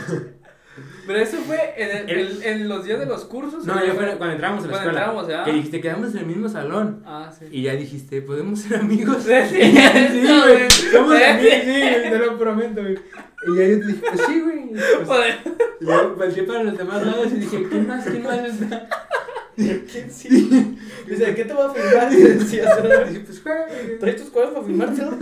[1.05, 3.65] Pero eso fue en, el- El- en- en los días de los cursos.
[3.65, 4.99] No, ¿o ya fue- cuando entramos a la escuela.
[4.99, 5.43] entramos, ¿ya?
[5.43, 7.03] Que dijiste, quedamos en el mismo salón.
[7.05, 7.45] Ah, sí.
[7.51, 9.17] Y ya dijiste, ¿podemos ser amigos?
[9.23, 10.69] Sí, sí, güey.
[10.91, 11.23] Somos Sí.
[11.23, 12.93] amigos, sí, güey, te lo prometo, güey.
[12.95, 14.69] Y ya yo te dije, pues sí, güey.
[14.69, 15.35] Pues, Joder.
[15.81, 18.05] y yo volteé para los demás lados y dije, ¿quién más?
[18.05, 18.87] ¿Quién más está?
[19.55, 20.77] ¿Quién sí?
[21.07, 22.11] Dice, ¿qué te va a filmar?
[22.13, 23.99] Y decías, Y dije, pues güey.
[23.99, 25.17] ¿traes tus cuadros para filmárselo?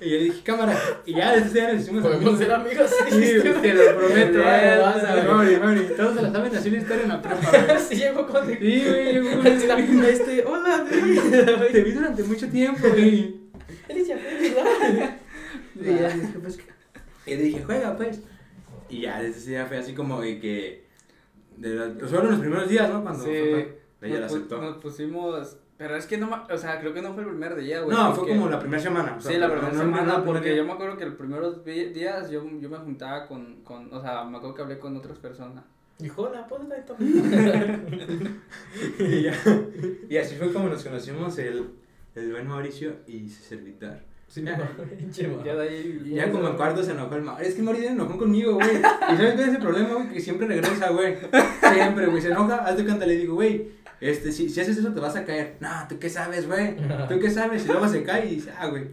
[0.00, 0.78] Y yo dije, cámara.
[1.06, 2.90] Y ya desde ese día nos hicimos Podemos ser amigos.
[3.10, 3.32] Sí,
[3.62, 4.38] te lo prometo.
[4.38, 4.78] Ya, güey.
[4.78, 5.28] vas a ver.
[5.28, 7.78] Mori, Mori, todos se la saben así la historia en la prepa.
[7.78, 8.54] Sí, llegó con Sí,
[8.86, 9.18] güey.
[9.54, 11.72] Así la- este, hola, güey.
[11.72, 13.36] Te vi durante mucho tiempo, güey.
[13.90, 15.16] Alicia, ¿verdad?
[15.80, 16.58] Y ya dije, pues,
[17.26, 18.20] y le dije, juega, pues.
[18.88, 20.83] Y ya, desde ese día fue así como de que.
[21.56, 23.02] De la, fueron los primeros días, ¿no?
[23.02, 23.30] Cuando Sí.
[23.30, 24.60] fue- ella la aceptó.
[24.60, 25.56] Nos pusimos.
[25.76, 26.44] Pero es que no.
[26.50, 27.96] O sea, creo que no fue el primer día, güey.
[27.96, 29.14] no, fue como la primera semana.
[29.16, 31.64] o sea, Sí, la primera no- semana, no- porque yo me acuerdo que los primeros
[31.64, 35.18] días yo, yo me juntaba con, con, o sea, me acuerdo que hablé con otras
[35.18, 35.64] personas.
[36.16, 36.48] ¿puedo estar
[36.86, 38.40] también?
[38.98, 39.32] y, ya,
[40.08, 41.70] y así fue como nos conocimos el,
[42.16, 43.98] el buen Mauricio y su servidor.
[44.28, 44.56] Sí, Ya.
[44.56, 45.44] ma.
[45.44, 46.12] Ya de ahí.
[46.14, 47.48] Ya como en cuarto se enojó el Mauricio.
[47.50, 48.68] Es que Mauricio se enojó conmigo, güey.
[48.78, 50.08] ¿Y sabes cuál es el problema, güey?
[50.12, 51.16] Que siempre regresa, güey.
[51.72, 52.22] Siempre, güey.
[52.22, 53.68] Se enoja, hazte cuenta, le digo, güey.
[54.00, 55.56] Este, si, si haces eso te vas a caer.
[55.60, 56.76] No, ¿tú qué sabes, güey?
[57.08, 57.64] ¿Tú qué sabes?
[57.64, 58.84] Y luego se cae y dice, ah, güey.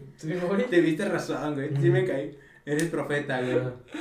[0.70, 1.70] Te viste razón, güey.
[1.80, 2.38] Sí me caí.
[2.64, 3.58] Eres profeta, güey.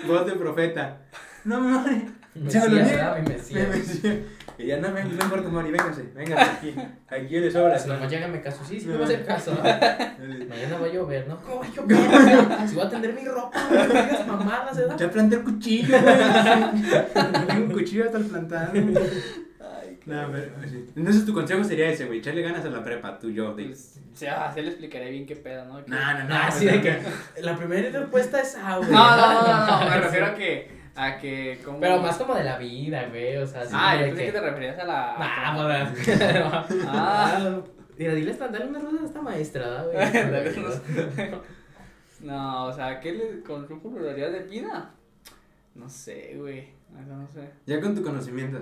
[0.07, 1.01] Voz de profeta.
[1.43, 2.03] No me mames.
[2.35, 3.99] Mesías, Me Mesías.
[4.57, 6.75] Y ya no me no importa, Mari, véngase, véngase aquí.
[7.07, 7.79] Aquí le sobra.
[7.79, 9.53] Si nomás llega me caso, sí, sí me va a hacer caso.
[9.63, 11.37] Mañana va a llover, ¿no?
[11.41, 12.67] ¿Cómo va a llover?
[12.67, 14.97] Si voy a tender mi ropa, no me digas mamadas, ¿verdad?
[14.99, 17.47] Ya planté el cuchillo, güey.
[17.47, 18.71] Tengo un cuchillo hasta el plantado.
[18.73, 20.85] Ay, qué- No, pero sí.
[20.95, 22.19] Entonces tu consejo sería ese, güey.
[22.19, 23.55] Echarle ganas a la prepa, tú, yo.
[23.55, 25.83] de- Pues, o sea, así le explicaré bien qué pedo, ¿no?
[25.83, 26.35] Que- No, no, no.
[26.35, 26.99] Ah, sí, de que
[27.41, 31.79] la primera respuesta es no, no, no, no, me refiero a que, a que, como...
[31.79, 34.31] Pero más como de la vida, güey, o sea, así Ah, yo de pensé que
[34.31, 35.15] te referías a la...
[35.17, 36.67] Nah, pues, Ah.
[36.87, 37.61] Ah,
[37.97, 41.31] Mira, diles, dale una rosa a esta maestra, güey.
[42.21, 44.91] No, o sea, ¿qué le, con su popularidad de vida?
[45.73, 46.69] No sé, güey,
[47.01, 47.49] eso no sé.
[47.65, 48.59] Ya con tu conocimiento.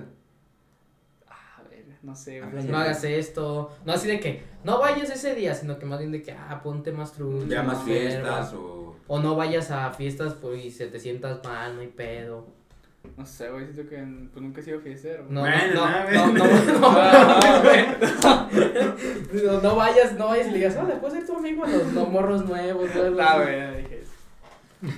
[1.28, 2.64] Ah, A ver, no sé, güey.
[2.64, 3.76] No hagas esto.
[3.84, 6.60] No así de que no vayas ese día, sino que más bien de que, ah,
[6.62, 7.44] ponte más truco.
[7.46, 8.79] Ya más no, fiestas o.
[9.12, 12.46] O no vayas a fiestas pues y se te sientas mal, no hay pedo.
[13.16, 13.96] No sé, güey, siento que
[14.32, 15.24] pues, nunca he sido fiestero.
[15.28, 16.78] No, no, no, no, no, bueno.
[16.80, 16.88] no,
[18.22, 18.48] Ah,
[19.32, 22.06] no, no vayas, no vayas y le digas, hola, puedes ser tu amigo los no
[22.06, 23.12] morros nuevos, güey.
[23.20, 24.04] Ah, güey, ya dije.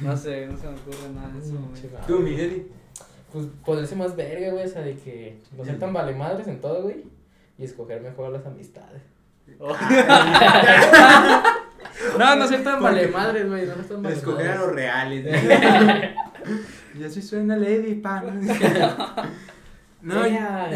[0.03, 1.83] No sé, no se me ocurre nada de eso, Mm, güey.
[2.07, 2.67] Tú, Miguel.
[3.33, 6.61] Pues ponerse más verga, güey, o sea, de que no ser tan vale madres en
[6.61, 7.03] todo, güey.
[7.57, 9.01] Y escoger mejor las amistades.
[12.25, 15.27] No, no ser tan vale madres, güey, no ser tan vale Escoger a los reales.
[16.99, 18.41] y así suena Lady Pan.
[20.03, 20.71] No, Ya.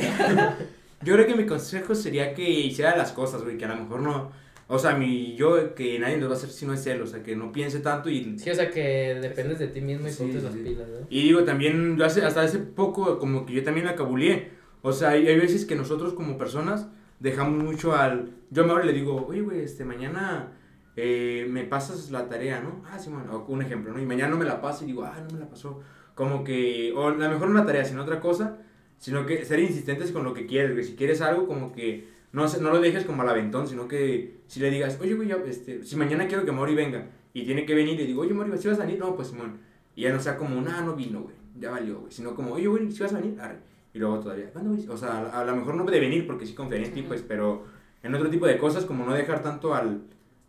[1.02, 4.00] yo creo que mi consejo sería que hiciera las cosas, güey, que a lo mejor
[4.00, 4.30] no.
[4.68, 7.06] O sea, mi yo, que nadie nos va a hacer si no es él, o
[7.06, 10.10] sea, que no piense tanto y Sí, o sea, que dependes de ti mismo y
[10.10, 10.58] Sí, sí, las sí.
[10.60, 11.06] pilas, ¿no?
[11.08, 14.50] Y digo, también, yo hace, hasta hace poco, como que yo también la cabuleé.
[14.82, 16.88] O sea, hay, hay veces que nosotros como personas
[17.20, 18.30] dejamos mucho al...
[18.50, 20.48] Yo a Mauro le digo, oye, güey, este, mañana
[20.96, 22.82] eh, me pasas la tarea, ¿no?
[22.90, 24.00] Ah, sí, bueno, un ejemplo, ¿no?
[24.00, 25.80] Y mañana no me la pasa y digo, ah, no me la pasó.
[26.14, 28.58] Como que, o a lo mejor no la tarea, sino otra cosa,
[28.96, 30.84] sino que ser insistentes con lo que quieres, güey.
[30.84, 34.58] Si quieres algo, como que no, no lo dejes como al aventón, sino que si
[34.60, 37.98] le digas, oye, güey, este, si mañana quiero que Mauri venga y tiene que venir,
[37.98, 38.98] le digo, oye, Mauri, ¿si vas a venir?
[38.98, 39.58] No, pues Simón.
[39.94, 42.12] Y ya no sea como, nah, no vino, güey, ya valió, güey.
[42.12, 43.38] Sino como, oye, güey, ¿si vas a venir?
[43.38, 43.58] Arre.
[43.92, 44.88] Y luego todavía, ¿cuándo, güey?
[44.88, 47.22] O sea, a, a lo mejor no puede venir porque sí confiaría en ti, pues,
[47.22, 47.64] pero
[48.02, 50.02] en otro tipo de cosas, como no dejar tanto al,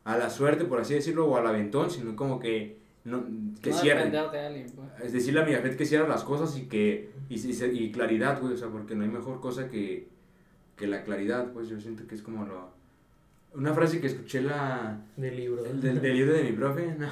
[0.08, 3.24] a la suerte, por así decirlo, o al aventón, sino como que, no,
[3.62, 4.06] que no cierre.
[4.06, 4.90] depender de alguien, pues.
[5.04, 8.40] Es decirle a mi Jafet que cierra las cosas y que, y, y, y claridad,
[8.42, 10.08] güey, o sea, porque no hay mejor cosa que,
[10.76, 12.70] que la claridad, pues yo siento que es como lo,
[13.54, 15.66] una frase que escuché la, Del libro.
[15.66, 16.96] el del, del libro de mi profe.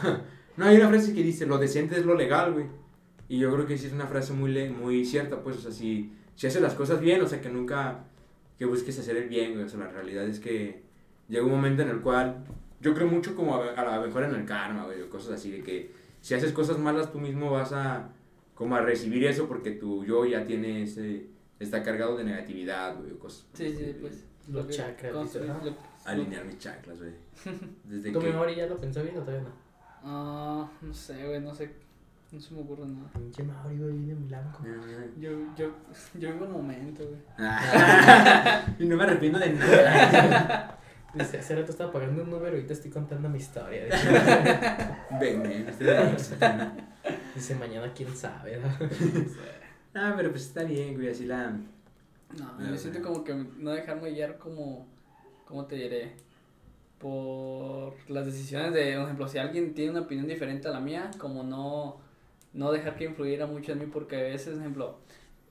[0.57, 2.65] No, no, hay una frase que dice, lo decente es lo legal, güey.
[3.27, 5.71] Y yo creo que sí es una frase muy, le- muy cierta, pues, o sea,
[5.71, 8.05] si, si haces las cosas bien, o sea, que nunca,
[8.57, 9.65] que busques hacer el bien, güey.
[9.65, 10.81] O sea, la realidad es que
[11.27, 12.45] llega un momento en el cual,
[12.85, 15.49] yo creo mucho como a, a lo mejor en el karma, güey, o cosas así,
[15.49, 18.09] de que si haces cosas malas, tú mismo vas a,
[18.53, 21.25] como a recibir eso porque tu yo ya tiene ese,
[21.59, 23.47] está cargado de negatividad, güey, o cosas.
[23.53, 24.23] Sí, sí, pues.
[24.47, 25.35] Los chakras,
[26.05, 27.13] Alinear mis chakras, güey.
[27.85, 28.27] Desde ¿Tu que...
[28.27, 29.55] memoria ya lo pensó bien o todavía no?
[30.03, 31.71] Ah, no sé, güey, no sé.
[32.31, 33.09] No se me ocurre nada.
[33.13, 34.63] Pinche Mauri, güey, viene en blanco.
[35.19, 35.71] Yo, yo,
[36.19, 37.19] yo vivo el momento, güey.
[38.79, 40.79] y no me arrepiento de nada.
[41.15, 43.85] Dice, hace rato estaba pagando un Uber y ahorita estoy contando mi historia.
[45.19, 46.37] Ven, ven, este.
[47.33, 48.57] Dice, mañana quién sabe.
[48.57, 48.67] ¿no?
[49.97, 51.51] Ah, pero pues está bien, güey, así la...
[52.37, 54.85] No, yo siento como que no dejarme guiar como,
[55.45, 56.11] ¿cómo te diré?
[56.99, 61.11] Por las decisiones de, por ejemplo, si alguien tiene una opinión diferente a la mía,
[61.17, 62.01] como no,
[62.51, 64.99] no dejar que influyera mucho en mí, porque a veces, por ejemplo,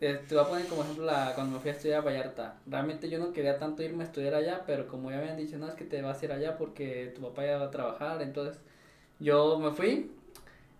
[0.04, 2.60] eh, te voy a poner como ejemplo la, cuando me fui a estudiar a Vallarta.
[2.66, 5.68] Realmente yo no quería tanto irme a estudiar allá, pero como ya habían dicho, no,
[5.68, 8.60] es que te vas a ir allá porque tu papá ya va a trabajar, entonces
[9.18, 10.10] yo me fui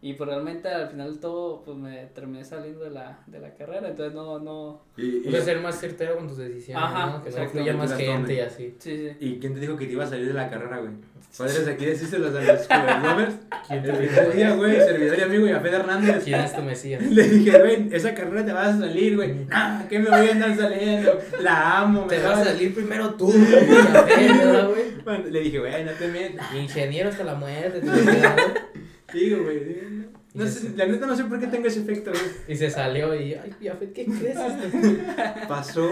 [0.07, 3.88] y pues realmente al final todo, pues me terminé saliendo de la, de la carrera,
[3.88, 7.22] entonces no, no, Y, y- Puedes ser más certero con tus decisiones, Ajá, ¿no?
[7.24, 8.74] Que no exacto, influya más gente y así.
[8.78, 9.16] sí, sí.
[9.18, 10.92] ¿y quién te dijo que te iba a salir de la carrera, güey?
[11.38, 12.68] Padres aquí decíselos a los
[13.02, 13.34] lovers.
[13.66, 16.22] ¿Quién te día, güey, servidor y amigo y a Fede Hernández.
[16.22, 17.02] ¿Quién es tu mesías?
[17.11, 19.34] Le dije, güey, esa carrera te vas a salir, güey.
[19.50, 21.18] Ah, ¿qué me voy a andar saliendo?
[21.40, 25.92] La amo, Te me vas a salir primero tú, güey, a Le dije, güey, no
[25.92, 26.55] te metas.
[26.55, 27.80] Ingeniero hasta la muerte.
[27.80, 28.84] te.
[29.15, 29.79] Digo, güey.
[29.91, 30.05] no.
[30.35, 32.23] No sé, la neta no sé por qué tengo ese efecto, güey.
[32.49, 34.37] Y se salió y, ay, Piafet, ¿qué crees?
[35.49, 35.89] Pasó.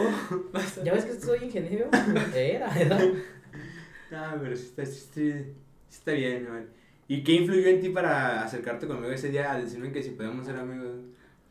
[0.84, 1.88] ¿Ya ves que soy ingeniero?
[2.34, 3.00] Era, ¿verdad?
[4.12, 5.44] Ah, pero sí está, sí, sí- sí
[5.90, 6.64] está bien, güey.
[7.08, 10.44] ¿Y qué influyó en ti para acercarte conmigo ese día a decirme que si podemos
[10.46, 10.88] ser amigos?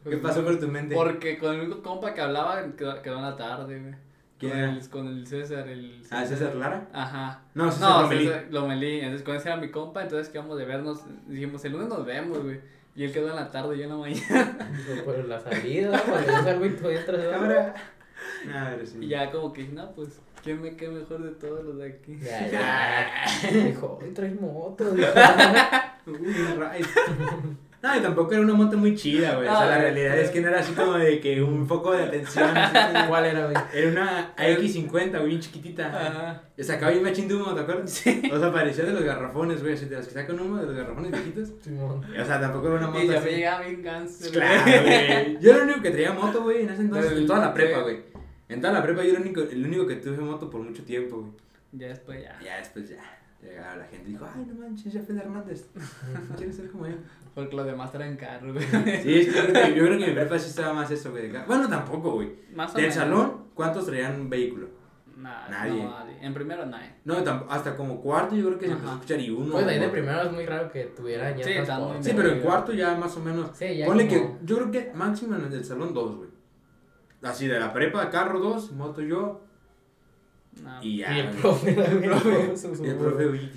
[0.04, 0.94] ¿Qué Pues, pasó por tu mente?
[0.96, 3.94] Porque con el único compa que hablaba quedó, quedó en la tarde, güey.
[4.42, 6.88] ¿Quién con el, con el César, el ¿Ah, César Lara?
[6.92, 7.42] Ajá.
[7.54, 8.26] No, César No, Lomelí.
[8.26, 9.00] César Lomelí.
[9.00, 11.02] Entonces con ese era mi compa, entonces quedamos de vernos.
[11.28, 12.60] Dijimos, el lunes nos vemos, güey.
[12.96, 14.58] Y él quedó en la tarde y yo en la mañana.
[15.06, 17.36] Por la salida, cuando yo salgo y tú entras, ¿verdad?
[17.40, 17.76] Ahora.
[18.54, 18.98] Ah, sí.
[19.02, 22.18] Y ya como que, no, pues, ¿quién me queda mejor de todos los de aquí?
[22.20, 23.50] Ya, ya.
[23.66, 24.90] Dijo, hoy traes moto.
[24.92, 25.08] dijo.
[26.08, 26.88] Uy, un ride.
[27.82, 29.48] No, y tampoco era una moto muy chida, güey.
[29.48, 32.04] O sea, la realidad es que no era así como de que un foco de
[32.04, 32.48] atención.
[33.08, 33.58] ¿Cuál era, güey?
[33.74, 35.88] Era una AX50, güey, bien chiquitita.
[35.88, 36.44] Ajá.
[36.56, 37.90] Y sacaba bien machín de humo, ¿te acuerdas?
[37.92, 38.22] Sí.
[38.32, 40.76] O sea, parecía de los garrafones, güey, así de los que sacan humo, de los
[40.76, 41.54] garrafones viejitos.
[41.62, 42.06] Simón.
[42.06, 43.26] O sea, tampoco era una moto Y ya así.
[43.26, 44.32] me llegaba bien güey.
[44.32, 45.40] Claro, güey.
[45.40, 47.82] Yo era el único que traía moto, güey, en ese entonces, en toda la prepa,
[47.82, 47.98] güey.
[48.48, 50.84] En toda la prepa yo era el único, el único que tuve moto por mucho
[50.84, 51.32] tiempo, güey.
[51.72, 52.38] Ya después ya.
[52.44, 55.68] Ya después ya, llegaba la gente y dijo, ay, no manches, ya Fede Hernández.
[56.38, 56.98] Quiero ser como él.
[57.34, 58.66] Porque los demás traen carro, güey.
[59.04, 61.32] Sí, yo creo que, yo creo que en mi prepa sí estaba más eso, güey.
[61.48, 62.32] Bueno, tampoco, güey.
[62.54, 62.96] Más o Del menos.
[62.96, 64.68] salón, ¿cuántos traían un vehículo?
[65.18, 65.84] Nada, Nadie.
[65.84, 66.18] No, nadie.
[66.22, 66.96] En primero nadie.
[67.06, 67.16] No,
[67.50, 69.52] hasta como cuarto yo creo que se empezó a escuchar y uno.
[69.52, 72.04] Pues ahí de primero es muy raro que tuvieran ya Sí, transporte.
[72.04, 73.52] Sí, pero en cuarto ya más o menos.
[73.54, 76.30] Sí, ya Ponle como- que yo creo que máximo en el del salón dos, güey.
[77.22, 79.42] Así de la prepa, carro dos, moto yo
[80.64, 80.84] No.
[80.84, 81.16] y ya.
[81.16, 83.50] Y el profe, güey, el profe, su- su- Y el profe, güey,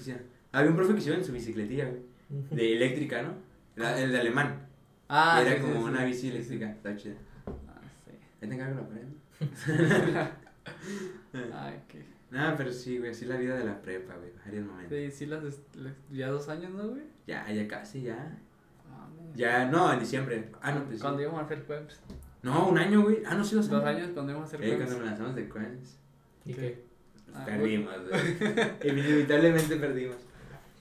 [0.53, 2.03] Había un profe que se iba en su bicicletilla, güey.
[2.51, 3.35] De eléctrica, ¿no?
[3.77, 4.67] La- el de alemán.
[5.09, 6.05] Ah, era sí, como sí, una sí.
[6.07, 6.71] bici eléctrica.
[6.71, 7.15] Está chida.
[7.47, 8.13] Ah, sí.
[8.43, 9.07] Ahí te encargo la pared.
[11.53, 12.05] Ay, qué.
[12.31, 14.31] No, pero sí, güey, así la vida de la prepa, güey.
[14.45, 14.97] Varios momentos.
[14.99, 15.43] Sí, sí, las,
[16.11, 17.03] ya dos años, ¿no, güey?
[17.27, 18.39] Ya, ya casi, ya.
[19.35, 20.51] Ya, no, en diciembre.
[20.63, 21.03] Ah, no, pues sí.
[21.03, 22.01] Cuando íbamos a hacer webs.
[22.43, 23.23] No, un año, güey.
[23.27, 24.85] Ah, no, sí, dos, Dos años cuando íbamos a hacer Eh, webs.
[24.85, 25.99] cuando me lanzamos de Queens.
[26.45, 26.85] ¿Y qué?
[27.35, 28.93] Ah, Perdimos, güey.
[28.93, 30.17] Inevitablemente perdimos.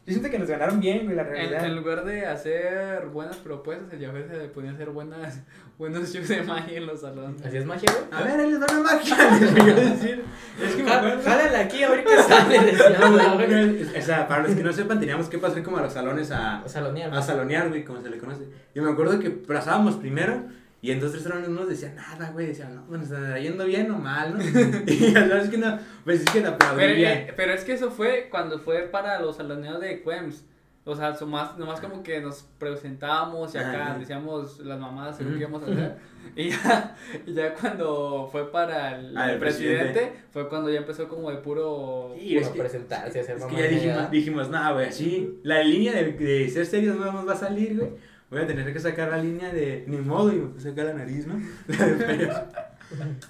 [0.05, 3.93] Yo siento que nos ganaron bien, güey, la En, en lugar de hacer buenas propuestas,
[3.93, 5.39] el Jafet se ponía a hacer buenas,
[5.77, 7.41] buenos shows de magia en los salones.
[7.45, 8.21] ¿Así es magia, güey?
[8.21, 9.15] A ver, ahí les doy una magia.
[9.39, 10.23] Les voy a decir.
[10.61, 10.83] Es que.
[10.83, 13.97] Jálale aquí a ver qué sale, decía.
[13.97, 16.61] O sea, para los que no sepan, teníamos que pasar como a los salones a,
[16.65, 17.13] O salonear.
[17.13, 18.43] a salonear, güey, como se le conoce.
[18.75, 20.43] Yo me acuerdo que pasábamos primero
[20.83, 22.47] y en dos, tres no nos decían nada, güey.
[22.47, 24.43] Decían, no, bueno, está yendo bien o mal, ¿no?
[24.85, 27.71] y la verdad es que no, pues es que la Pero, eh, pero es que
[27.71, 30.43] eso fue cuando fue para los saloneos de Quems.
[30.83, 35.35] O sea, so más, nomás como que nos presentábamos y acá decíamos las mamadas según
[35.35, 35.95] que íbamos a hacer.
[36.35, 40.23] Y ya, y ya cuando fue para el, Ah, el presidente, presidente.
[40.31, 42.13] fue cuando ya empezó como de puro...
[42.19, 45.63] Sí, es Puro que, presentarse, hacer es que ya dijimos, dijimos, nada, güey, así, la
[45.63, 47.91] línea de, de ser serios no nos va a salir, güey.
[48.33, 50.95] Voy a tener que sacar la línea de ni modo y me puse acá la
[50.95, 51.35] nariz, ¿no?
[51.67, 52.35] La de feos.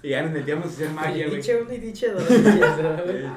[0.01, 1.37] y ya nos metíamos a hacer magia, güey.
[1.37, 2.23] Diche uno y diche dos.
[2.31, 3.29] Este,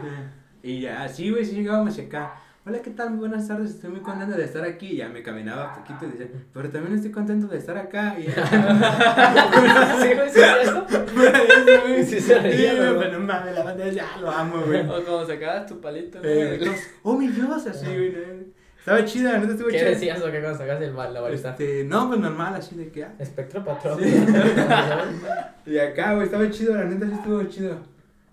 [0.63, 2.35] Y ya, así, güey, sí llegábamos acá.
[2.65, 3.11] Hola, ¿qué tal?
[3.11, 4.93] Muy buenas tardes, estoy muy contento de estar aquí.
[4.93, 8.17] Y ya me caminaba poquito y decía, pero también estoy contento de estar acá.
[8.17, 8.47] Y ya.
[10.01, 10.87] sí, güey, sí, es eso.
[11.17, 12.05] Güey.
[12.05, 14.89] Sí se reía, Sí, güey, pero mames, la banda ya lo amo, güey.
[14.89, 18.55] O como sacabas tu palito, todos, oh, mi Dios, así, güey.
[18.87, 19.89] Estaba chida, la neta estuvo ¿Qué chida.
[19.89, 21.51] decías o qué cuando sacas el, la varita?
[21.51, 23.13] Este, no, pues normal, así de que, ah.
[23.19, 23.99] Espectro patrón.
[25.67, 27.81] Y acá, güey, estaba chido, la neta sí estuvo chido.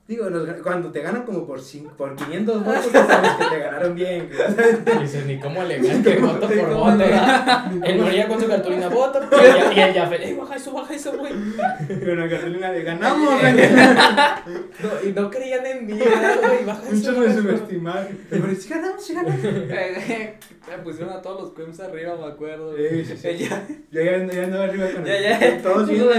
[0.05, 0.25] Digo,
[0.61, 4.29] cuando te ganan como por, cinco, por 500 votos, ya sabes que te ganaron bien.
[5.01, 7.71] Dices, ni cómo le ganas que voto por voto, ¿verdad?
[7.85, 9.21] El Moría con su cartulina, voto.
[9.31, 11.31] Y el- y Jafet, ey, baja eso, baja eso, güey.
[11.31, 13.53] Con la cartulina de ganamos, güey.
[14.83, 16.95] No, y no creían en mí, ¿verdad, güey, baja eso.
[16.95, 18.19] Muchos me subestimaron.
[18.29, 19.41] Pero sí ganamos, sí ganamos.
[19.41, 22.75] Me pusieron a todos los cuems arriba, me acuerdo.
[22.75, 23.37] Sí, sí, sí.
[23.37, 25.61] Ya, Ya, ya, ya andaba arriba con ya, ya.
[25.61, 26.01] todos bien.
[26.03, 26.09] Yo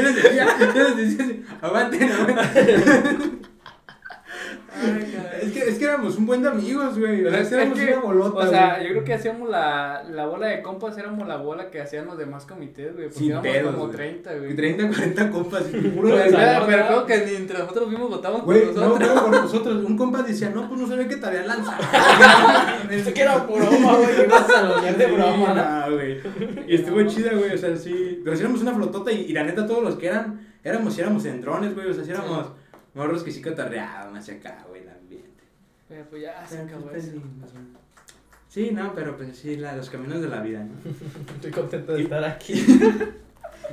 [0.00, 2.23] les decía, yo les decía aguanten.
[5.40, 7.24] Es que, es que éramos un buen de amigos, güey.
[7.24, 8.86] O sea, Es éramos que, una bolota, O sea, güey.
[8.86, 12.18] yo creo que hacíamos la, la bola de compas, éramos la bola que hacían los
[12.18, 13.06] demás comités, güey.
[13.06, 13.96] Porque Sin éramos pedos, como güey.
[13.96, 14.56] 30, güey.
[14.56, 16.08] 30, 40 compas, puro
[16.66, 19.20] Pero, creo que ni entre nosotros mismos votamos por Güey, no, nosotros.
[19.20, 19.84] por nosotros.
[19.84, 21.78] Un compa decía, no, pues no sabía que te habían lanzado.
[22.88, 25.94] Pensé que era broma, güey, que ibas a de broma, ¿no?
[25.94, 26.20] Güey.
[26.66, 28.20] Y estuvo chida, güey, o sea, sí.
[28.24, 31.24] Pero éramos una flotota y, y la neta, todos los que eran, éramos, sí éramos
[31.26, 32.48] en drones, güey, o sea, sí éramos
[32.94, 35.44] morros que sí cotorreaban hacia acá, güey, el ambiente.
[35.88, 37.12] Pero pues ya se acabó pues, eso.
[37.12, 37.80] sí, más o menos.
[38.48, 40.74] Sí, no, pero pues sí, la, los caminos de la vida, ¿no?
[41.34, 42.54] Estoy contento de estar aquí.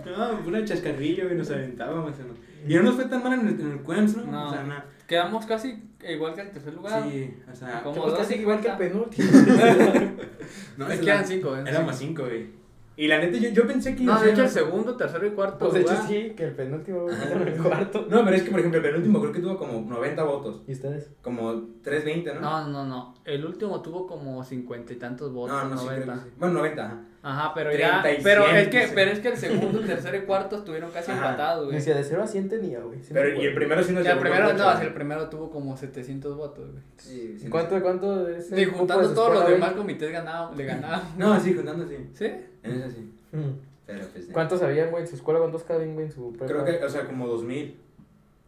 [0.05, 2.13] No, pura chascarrillo, güey, nos aventábamos.
[2.19, 2.33] ¿no?
[2.65, 4.23] Y no nos fue tan mal en el, en el Cuems, ¿no?
[4.23, 4.47] No.
[4.47, 4.85] O sea, nada.
[5.05, 7.03] Quedamos casi igual que el tercer lugar.
[7.03, 9.29] Sí, o sea, Como casi y igual que el penúltimo.
[10.77, 11.63] no, Es que eran cinco, ¿eh?
[11.67, 12.60] Éramos cinco, güey.
[12.97, 15.25] Y la neta, yo, yo pensé que iba No, a de hecho el segundo, tercero
[15.25, 15.57] y cuarto.
[15.59, 18.05] Pues de hecho sí, que el penúltimo, en el cuarto.
[18.09, 20.61] No, pero es que, por ejemplo, el penúltimo creo que tuvo como 90 votos.
[20.67, 21.09] ¿Y ustedes?
[21.21, 22.41] Como 320, ¿no?
[22.41, 23.13] No, no, no.
[23.25, 26.13] El último tuvo como cincuenta y tantos votos, no, no, sí, creo 90.
[26.23, 26.35] que sí.
[26.37, 27.01] Bueno, 90, ajá.
[27.23, 28.01] Ajá, pero ya.
[28.01, 30.89] 30 y Pero 100, es que, pero es que el segundo, tercero y cuarto estuvieron
[30.91, 31.21] casi Ajá.
[31.21, 31.77] empatados, güey.
[31.77, 32.99] Decía, de 0 a 100 tenía, güey.
[33.03, 35.29] sí Pero, y el primero sí nos O sea, el primero, mucho, no, el primero
[35.29, 36.83] tuvo como 700 votos, güey.
[36.97, 39.55] Sí, sí, ¿Y ¿Cuánto, no cuánto de ese Y grupo juntando de todos los escuela,
[39.55, 39.81] demás güey?
[39.83, 41.01] comités ganaban, le ganaban.
[41.17, 41.97] No, sí, contando, sí.
[42.13, 42.25] ¿Sí?
[42.63, 43.13] En eso sí.
[43.31, 43.51] Mm.
[43.85, 44.29] Pero pues.
[44.29, 45.39] eh, ¿Cuántos habían, güey, en su escuela?
[45.39, 46.47] ¿Cuántos caben, güey, en su prepa?
[46.47, 47.77] Creo que, o sea, como 2000.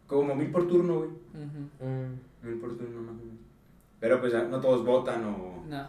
[0.08, 1.10] Como 1000 por turno, güey.
[1.10, 1.84] Ujú.
[1.88, 2.48] Mm.
[2.48, 3.38] 1000 por turno, más o menos.
[4.00, 5.64] Pero pues no todos votan o.
[5.68, 5.88] No.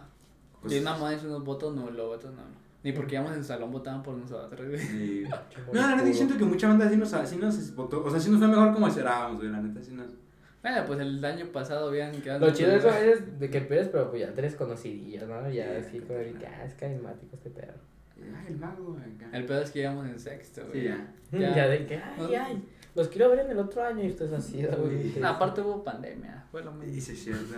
[0.61, 2.41] cosas Y una más unos votos no, los votos no.
[2.85, 4.77] Ni porque íbamos en el salón votaban por nosotros, güey.
[4.79, 5.23] Sí.
[5.73, 8.03] No, la neta, yo siento que mucha banda sí nos, sí nos votó.
[8.03, 9.49] O sea, sí nos fue mejor como esperábamos, güey.
[9.51, 10.05] La neta, sí nos.
[10.61, 12.45] Bueno, pues el año pasado habían quedado.
[12.45, 15.49] Lo chido de eso es de que pierdes, pero pues ya te eres conocidillo, ¿no?
[15.49, 17.79] Ya así como de que, ah, es carismático este perro.
[18.17, 19.35] Ay, el mago, acá.
[19.35, 20.81] El pedo es que íbamos en sexto, güey.
[20.81, 21.13] Sí, ya.
[21.31, 21.55] Ya.
[21.55, 22.63] Ya, de que, ay, ay,
[22.93, 25.11] los quiero ver en el otro año y ustedes así, güey.
[25.11, 25.19] Sí.
[25.23, 27.01] Aparte hubo pandemia, fue lo Y mismo.
[27.01, 27.55] sí, es cierto.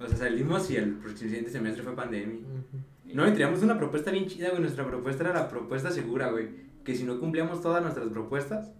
[0.00, 2.40] O sea, salimos y el siguiente semestre fue pandemia.
[3.14, 4.60] No, y teníamos una propuesta bien chida, güey.
[4.60, 6.48] Nuestra propuesta era la propuesta segura, güey.
[6.84, 8.70] Que si no cumplíamos todas nuestras propuestas,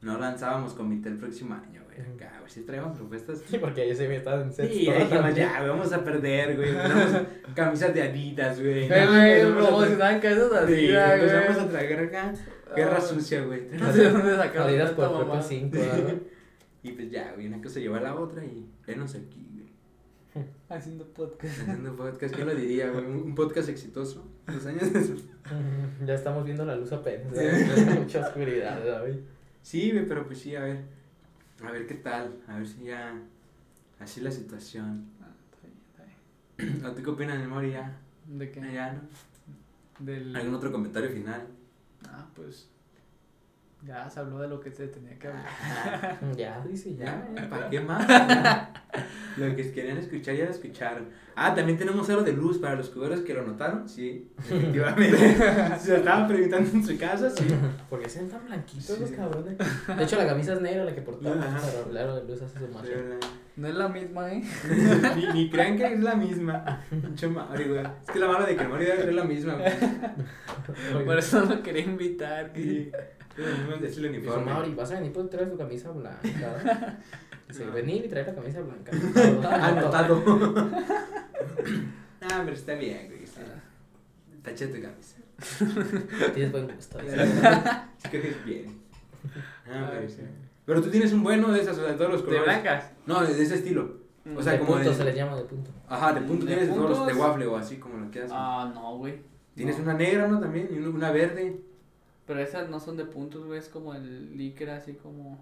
[0.00, 2.00] no lanzábamos comité el próximo año, güey.
[2.14, 2.50] Acá, güey.
[2.50, 3.42] Si traíamos propuestas.
[3.46, 4.74] Sí, porque ayer se me estaba en sexto.
[4.74, 6.72] Sí, dijimos, ya, güey, vamos a perder, güey.
[6.72, 7.22] Tenemos
[7.54, 8.88] camisas de Adidas, güey.
[8.88, 11.12] No, güey, empezamos a- promocionaban cabezas así, Sí, güey.
[11.20, 12.34] empezamos a traer acá.
[12.76, 13.68] Guerra sucia, güey.
[13.78, 15.34] No sé de dónde sacaron Adidas por mamá.
[15.40, 16.14] Pepe 5, ¿verdad?
[16.82, 19.43] Y pues ya, güey, una cosa lleva a la otra y venos aquí, güey.
[20.68, 21.60] Haciendo podcast.
[21.60, 23.04] Haciendo podcast, ¿quién lo diría, güey?
[23.04, 24.28] Un podcast exitoso.
[24.46, 25.24] Dos años después.
[26.04, 27.32] Ya estamos viendo la luz apenas.
[27.98, 29.20] Mucha oscuridad, güey.
[29.62, 30.84] Sí, güey, pero pues sí, a ver.
[31.62, 32.40] A ver qué tal.
[32.48, 33.14] A ver si ya.
[33.98, 35.08] Así la situación.
[35.22, 36.04] Ah, está bien, está
[36.56, 36.84] bien.
[36.86, 37.70] ¿O tú qué opinas, Memoria?
[37.70, 38.00] Ya,
[38.38, 38.60] ¿De qué?
[38.72, 40.04] ya, ¿no?
[40.04, 40.34] Del...
[40.34, 41.46] ¿Algún otro comentario final?
[42.08, 42.68] Ah, pues.
[43.86, 46.18] Ya se habló de lo que se tenía que hablar.
[46.36, 47.28] Ya, dice, ya.
[47.34, 47.48] ¿Ya?
[47.50, 48.06] ¿Para qué más?
[49.36, 51.08] lo que querían escuchar ya lo escucharon.
[51.36, 53.86] Ah, también tenemos aro de luz para los cuberos que lo notaron.
[53.88, 55.36] Sí, efectivamente.
[55.78, 57.44] Se estaban preguntando en su casa, sí.
[57.90, 58.96] ¿Por qué se ven tan blanquitos Sí.
[59.00, 59.58] los cabrones?
[59.58, 62.58] De hecho, la camisa es negra la que portamos, pero el aro de luz hace
[62.60, 62.94] su magia.
[63.56, 64.42] No es la misma, ¿eh?
[65.16, 66.80] ni, ni crean que es la misma.
[67.14, 67.20] Es
[68.12, 69.56] que la mala de que Mauri debe ser la misma.
[71.04, 72.50] Por eso no quería invitar.
[72.54, 72.90] Sí.
[73.36, 74.52] Es el Dijo, uniforme.
[74.52, 76.20] Mauri, vas a venir por traer tu camisa blanca.
[77.48, 77.72] Dice, No.
[77.72, 78.92] venir y traer la camisa blanca.
[79.66, 80.22] Anotado.
[82.22, 83.24] ah, pero está bien, güey.
[83.24, 83.40] Está,
[84.36, 85.16] está chida tu camisa.
[86.32, 86.98] Tienes buen gusto.
[87.98, 88.80] Sí que es bien.
[89.70, 90.20] Ah, pero sí.
[90.66, 92.44] Pero tú tienes un bueno de esas, o sea, de todos los ¿De colores.
[92.44, 92.90] blancas?
[93.06, 93.98] No, de ese estilo.
[94.36, 95.70] O sea, de como punto de- se les llama de punto.
[95.88, 98.30] Ajá, de punto ¿De tienes de todos los de waffle o así como lo quieras.
[98.32, 99.20] Ah, no, güey.
[99.54, 99.84] Tienes no.
[99.84, 100.40] una negra, ¿no?
[100.40, 101.60] También, y una verde.
[102.26, 103.58] Pero esas no son de puntos, güey.
[103.58, 105.38] Es como el licra, así como.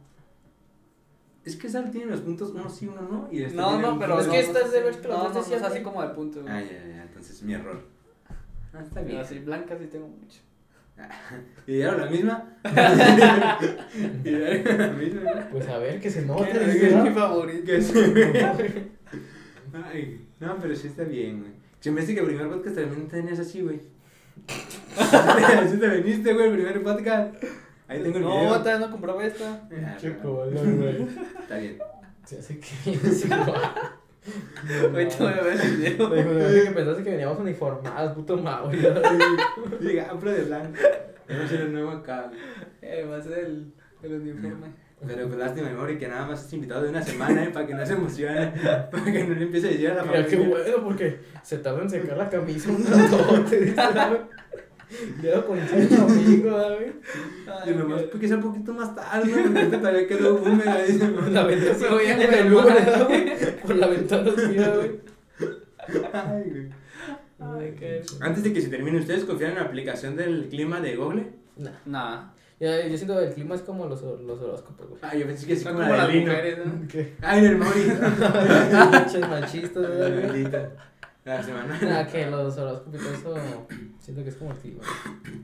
[1.45, 3.28] Es que esa tiene los puntos uno sí, uno no.
[3.33, 5.18] Y esta No, tiene no, un pero Es que esta es de ver que los
[5.18, 6.53] no, dos no, no, es así como de punto, güey.
[6.53, 7.83] Ah, ya, ya, entonces es mi error.
[8.72, 9.20] Ah, está Pero bien.
[9.20, 10.41] así, blanca sí tengo mucho.
[11.66, 12.57] ¿Y dieron la misma?
[14.24, 15.20] ¿Y dieron la misma?
[15.35, 15.51] ¿no?
[15.51, 16.51] Pues a ver, que se note.
[16.53, 17.05] ¿Qué dice, es ¿no?
[17.05, 17.64] mi favorito?
[17.64, 18.91] Que se.
[19.72, 21.53] Ay, no, pero sí está bien, güey.
[21.80, 23.80] Se me hace que el primer podcast también tenías así, güey.
[24.99, 27.35] Así te viniste, güey, el primer podcast.
[27.89, 28.59] Ahí tengo el No, video.
[28.59, 29.68] todavía no compraba esta.
[29.85, 31.07] Ah, Che, no, color, güey.
[31.41, 31.78] Está bien.
[32.24, 33.53] Se hace que es igual.
[34.93, 36.09] Ahorita voy a ver el video.
[36.09, 38.70] Me dijo, me imagino que pensaste que veníamos uniformados, puto Mau.
[39.80, 40.78] Llega amplo de blanco.
[41.28, 42.30] Vamos a el nuevo acá.
[42.80, 43.72] Eh, va a ser el,
[44.03, 44.68] el uniforme.
[45.07, 47.50] Pero pues lástima, Mori, que nada más es invitado de una semana, ¿eh?
[47.53, 48.46] Para que no se emocione.
[48.90, 50.59] Para que no le empiece a decir a la Mira qué familia.
[50.62, 53.61] bueno, porque se tarda en secar la camisa un ratote.
[53.64, 54.20] dice, güey.
[55.22, 56.92] Dedo con el amigo, güey.
[57.66, 59.42] Y nomás porque sea un poquito más tarde, ¿no?
[59.42, 60.82] Porque ahorita todavía quedó húmeda.
[60.82, 63.57] Dice, La ventana Se voy a güey.
[63.62, 65.00] Por la ventana así, güey.
[66.12, 66.68] Ay, güey.
[67.40, 68.03] Ay, qué.
[68.20, 71.32] Antes de que se termine, ¿ustedes confían en la aplicación del clima de Google?
[71.57, 71.70] Nah.
[71.86, 72.32] Nah.
[72.62, 75.00] Ya, yo siento que el clima es como los, los horóscopos, güey.
[75.02, 76.26] Ah, yo pensé que Son como como la de Lino.
[76.30, 76.86] mujeres, ¿no?
[76.86, 77.14] ¿Qué?
[77.20, 77.80] Ay, el Mori.
[78.92, 80.46] Pinches machistas, güey.
[81.24, 81.78] La semana.
[81.82, 83.66] Nada, que los horóscopos y todo eso,
[83.98, 84.82] siento que es como el clima.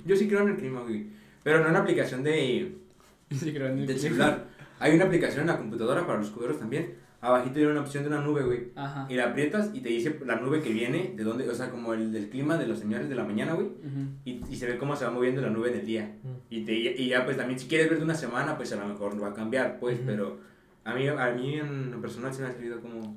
[0.06, 1.06] Yo sí creo en el clima, güey.
[1.42, 2.76] Pero no en la aplicación de,
[3.30, 4.14] Sí, creo en el del clima.
[4.16, 4.44] celular.
[4.78, 6.94] Hay una aplicación en la computadora para los cuberos también.
[7.20, 8.70] Abajito tiene una opción de una nube, güey.
[8.76, 9.06] Ajá.
[9.08, 11.92] Y la aprietas y te dice la nube que viene, de dónde, o sea, como
[11.92, 13.66] el del clima de los señores de la mañana, güey.
[13.66, 14.06] Ujú.
[14.24, 16.14] Y, y se ve cómo se va moviendo la nube del día.
[16.22, 16.28] Mm.
[16.50, 18.86] Y, te, y ya, pues también, si quieres ver de una semana, pues a lo
[18.86, 19.96] mejor va a cambiar, pues.
[19.96, 20.06] Ujú.
[20.06, 20.38] Pero
[20.84, 23.16] a mí, a mí en lo personal se me ha servido como,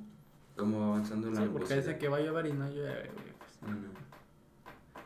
[0.57, 3.33] como avanzando la Sí, porque dice que va a llover y no llueve, güey.
[3.37, 3.61] pues.
[3.61, 3.87] No, no.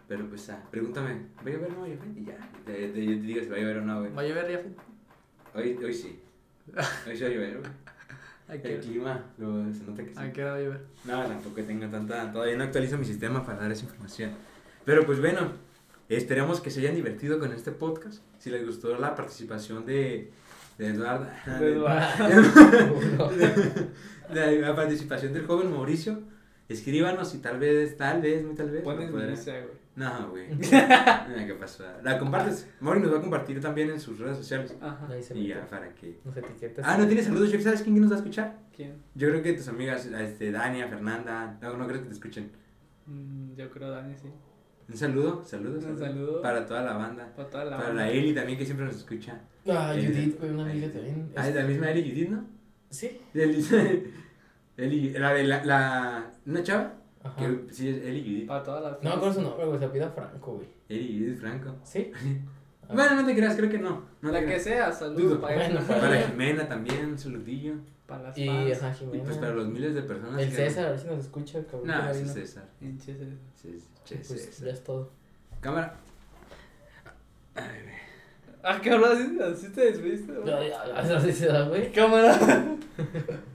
[0.08, 2.08] Pero pues, ah, pregúntame, ¿va a llover o no va a llover?
[2.16, 4.14] Y ya, te, te, te digo si va a llover o no, güey.
[4.14, 4.78] ¿Va a llover, Jafet?
[5.54, 6.20] Hoy, hoy sí.
[7.08, 7.72] Hoy sí va a llover, güey.
[8.48, 10.20] ¿A El qué, clima, lo, se nota que sí.
[10.20, 10.82] ¿A qué hora va a llover?
[11.04, 12.32] No, tampoco tengo tanta.
[12.32, 14.32] Todavía no actualizo mi sistema para dar esa información.
[14.86, 15.52] Pero pues bueno,
[16.10, 18.22] esperamos que se hayan divertido con este podcast.
[18.38, 20.32] Si les gustó la participación de,
[20.78, 21.28] de Eduardo.
[21.60, 23.32] De Eduardo.
[24.34, 26.20] de la participación del joven Mauricio.
[26.70, 28.84] Escríbanos y tal vez, tal vez, muy tal vez.
[28.84, 29.85] Pones no Milicia, güey.
[29.96, 30.50] No, güey.
[30.60, 31.86] ¿Qué pasó?
[32.04, 32.70] La compartes.
[32.82, 34.76] Mauri nos va a compartir también en sus redes sociales.
[34.82, 35.08] Ajá.
[35.10, 36.20] Ahí se Y ya, para que.
[36.26, 36.86] Nos etiquetas.
[36.86, 37.64] Ah, no tienes saludos, Jeff.
[37.64, 38.58] ¿Sabes quién nos va a escuchar?
[38.76, 38.96] ¿Quién?
[39.14, 41.58] Yo creo que tus amigas, este, Dania, Fernanda.
[41.62, 42.52] No, no creo que te escuchen.
[43.06, 44.28] Mm, yo creo Dani, sí.
[44.88, 45.78] Un saludo, saludos.
[45.86, 46.00] Un saludos.
[46.08, 46.42] saludo.
[46.42, 47.32] Para toda la banda.
[47.36, 48.04] Para toda la Para banda.
[48.06, 49.40] la Eli también, que siempre nos escucha.
[49.68, 51.32] Ah, Eh, Judith, güey, una amiga también.
[51.36, 52.46] Ah, es la misma Eli Judith, ¿no?
[52.90, 53.18] Sí.
[53.34, 53.66] Eli,
[54.78, 56.32] Eli, la de la, la.
[56.46, 56.94] ¿Una chava?
[57.26, 57.36] Ajá.
[57.38, 58.48] Que sí es Eli Judith.
[58.48, 60.68] Para toda la No me acuerdo su nombre, güey, se apida Franco, güey.
[60.90, 61.76] Eli Judith Franco.
[61.84, 62.12] ¿Sí?
[62.88, 62.92] Ah.
[62.94, 64.04] Bueno, no te creas, creo que no.
[64.22, 67.74] no La que sea, saludos para Bueno, para- Para Jimena también, un saludillo.
[68.06, 68.84] Para las Y, fans.
[68.84, 69.24] ajá, Y Jimena.
[69.24, 70.40] pues para los miles de personas.
[70.40, 71.88] El que- César, a ver si nos escucha, cabrón.
[71.88, 72.34] No, no ese vino.
[72.36, 72.64] César.
[72.80, 74.68] Sí, che, Pues ya César.
[74.68, 75.10] es todo.
[75.62, 75.96] Cámara.
[77.56, 77.96] Ay, güey.
[78.62, 79.18] Ah, ¿qué hablas?
[79.52, 80.32] ¿Así te despediste?
[80.34, 80.46] güey?
[80.46, 81.92] Ya, ya, ya, así se da, güey.
[81.92, 82.38] Cámara.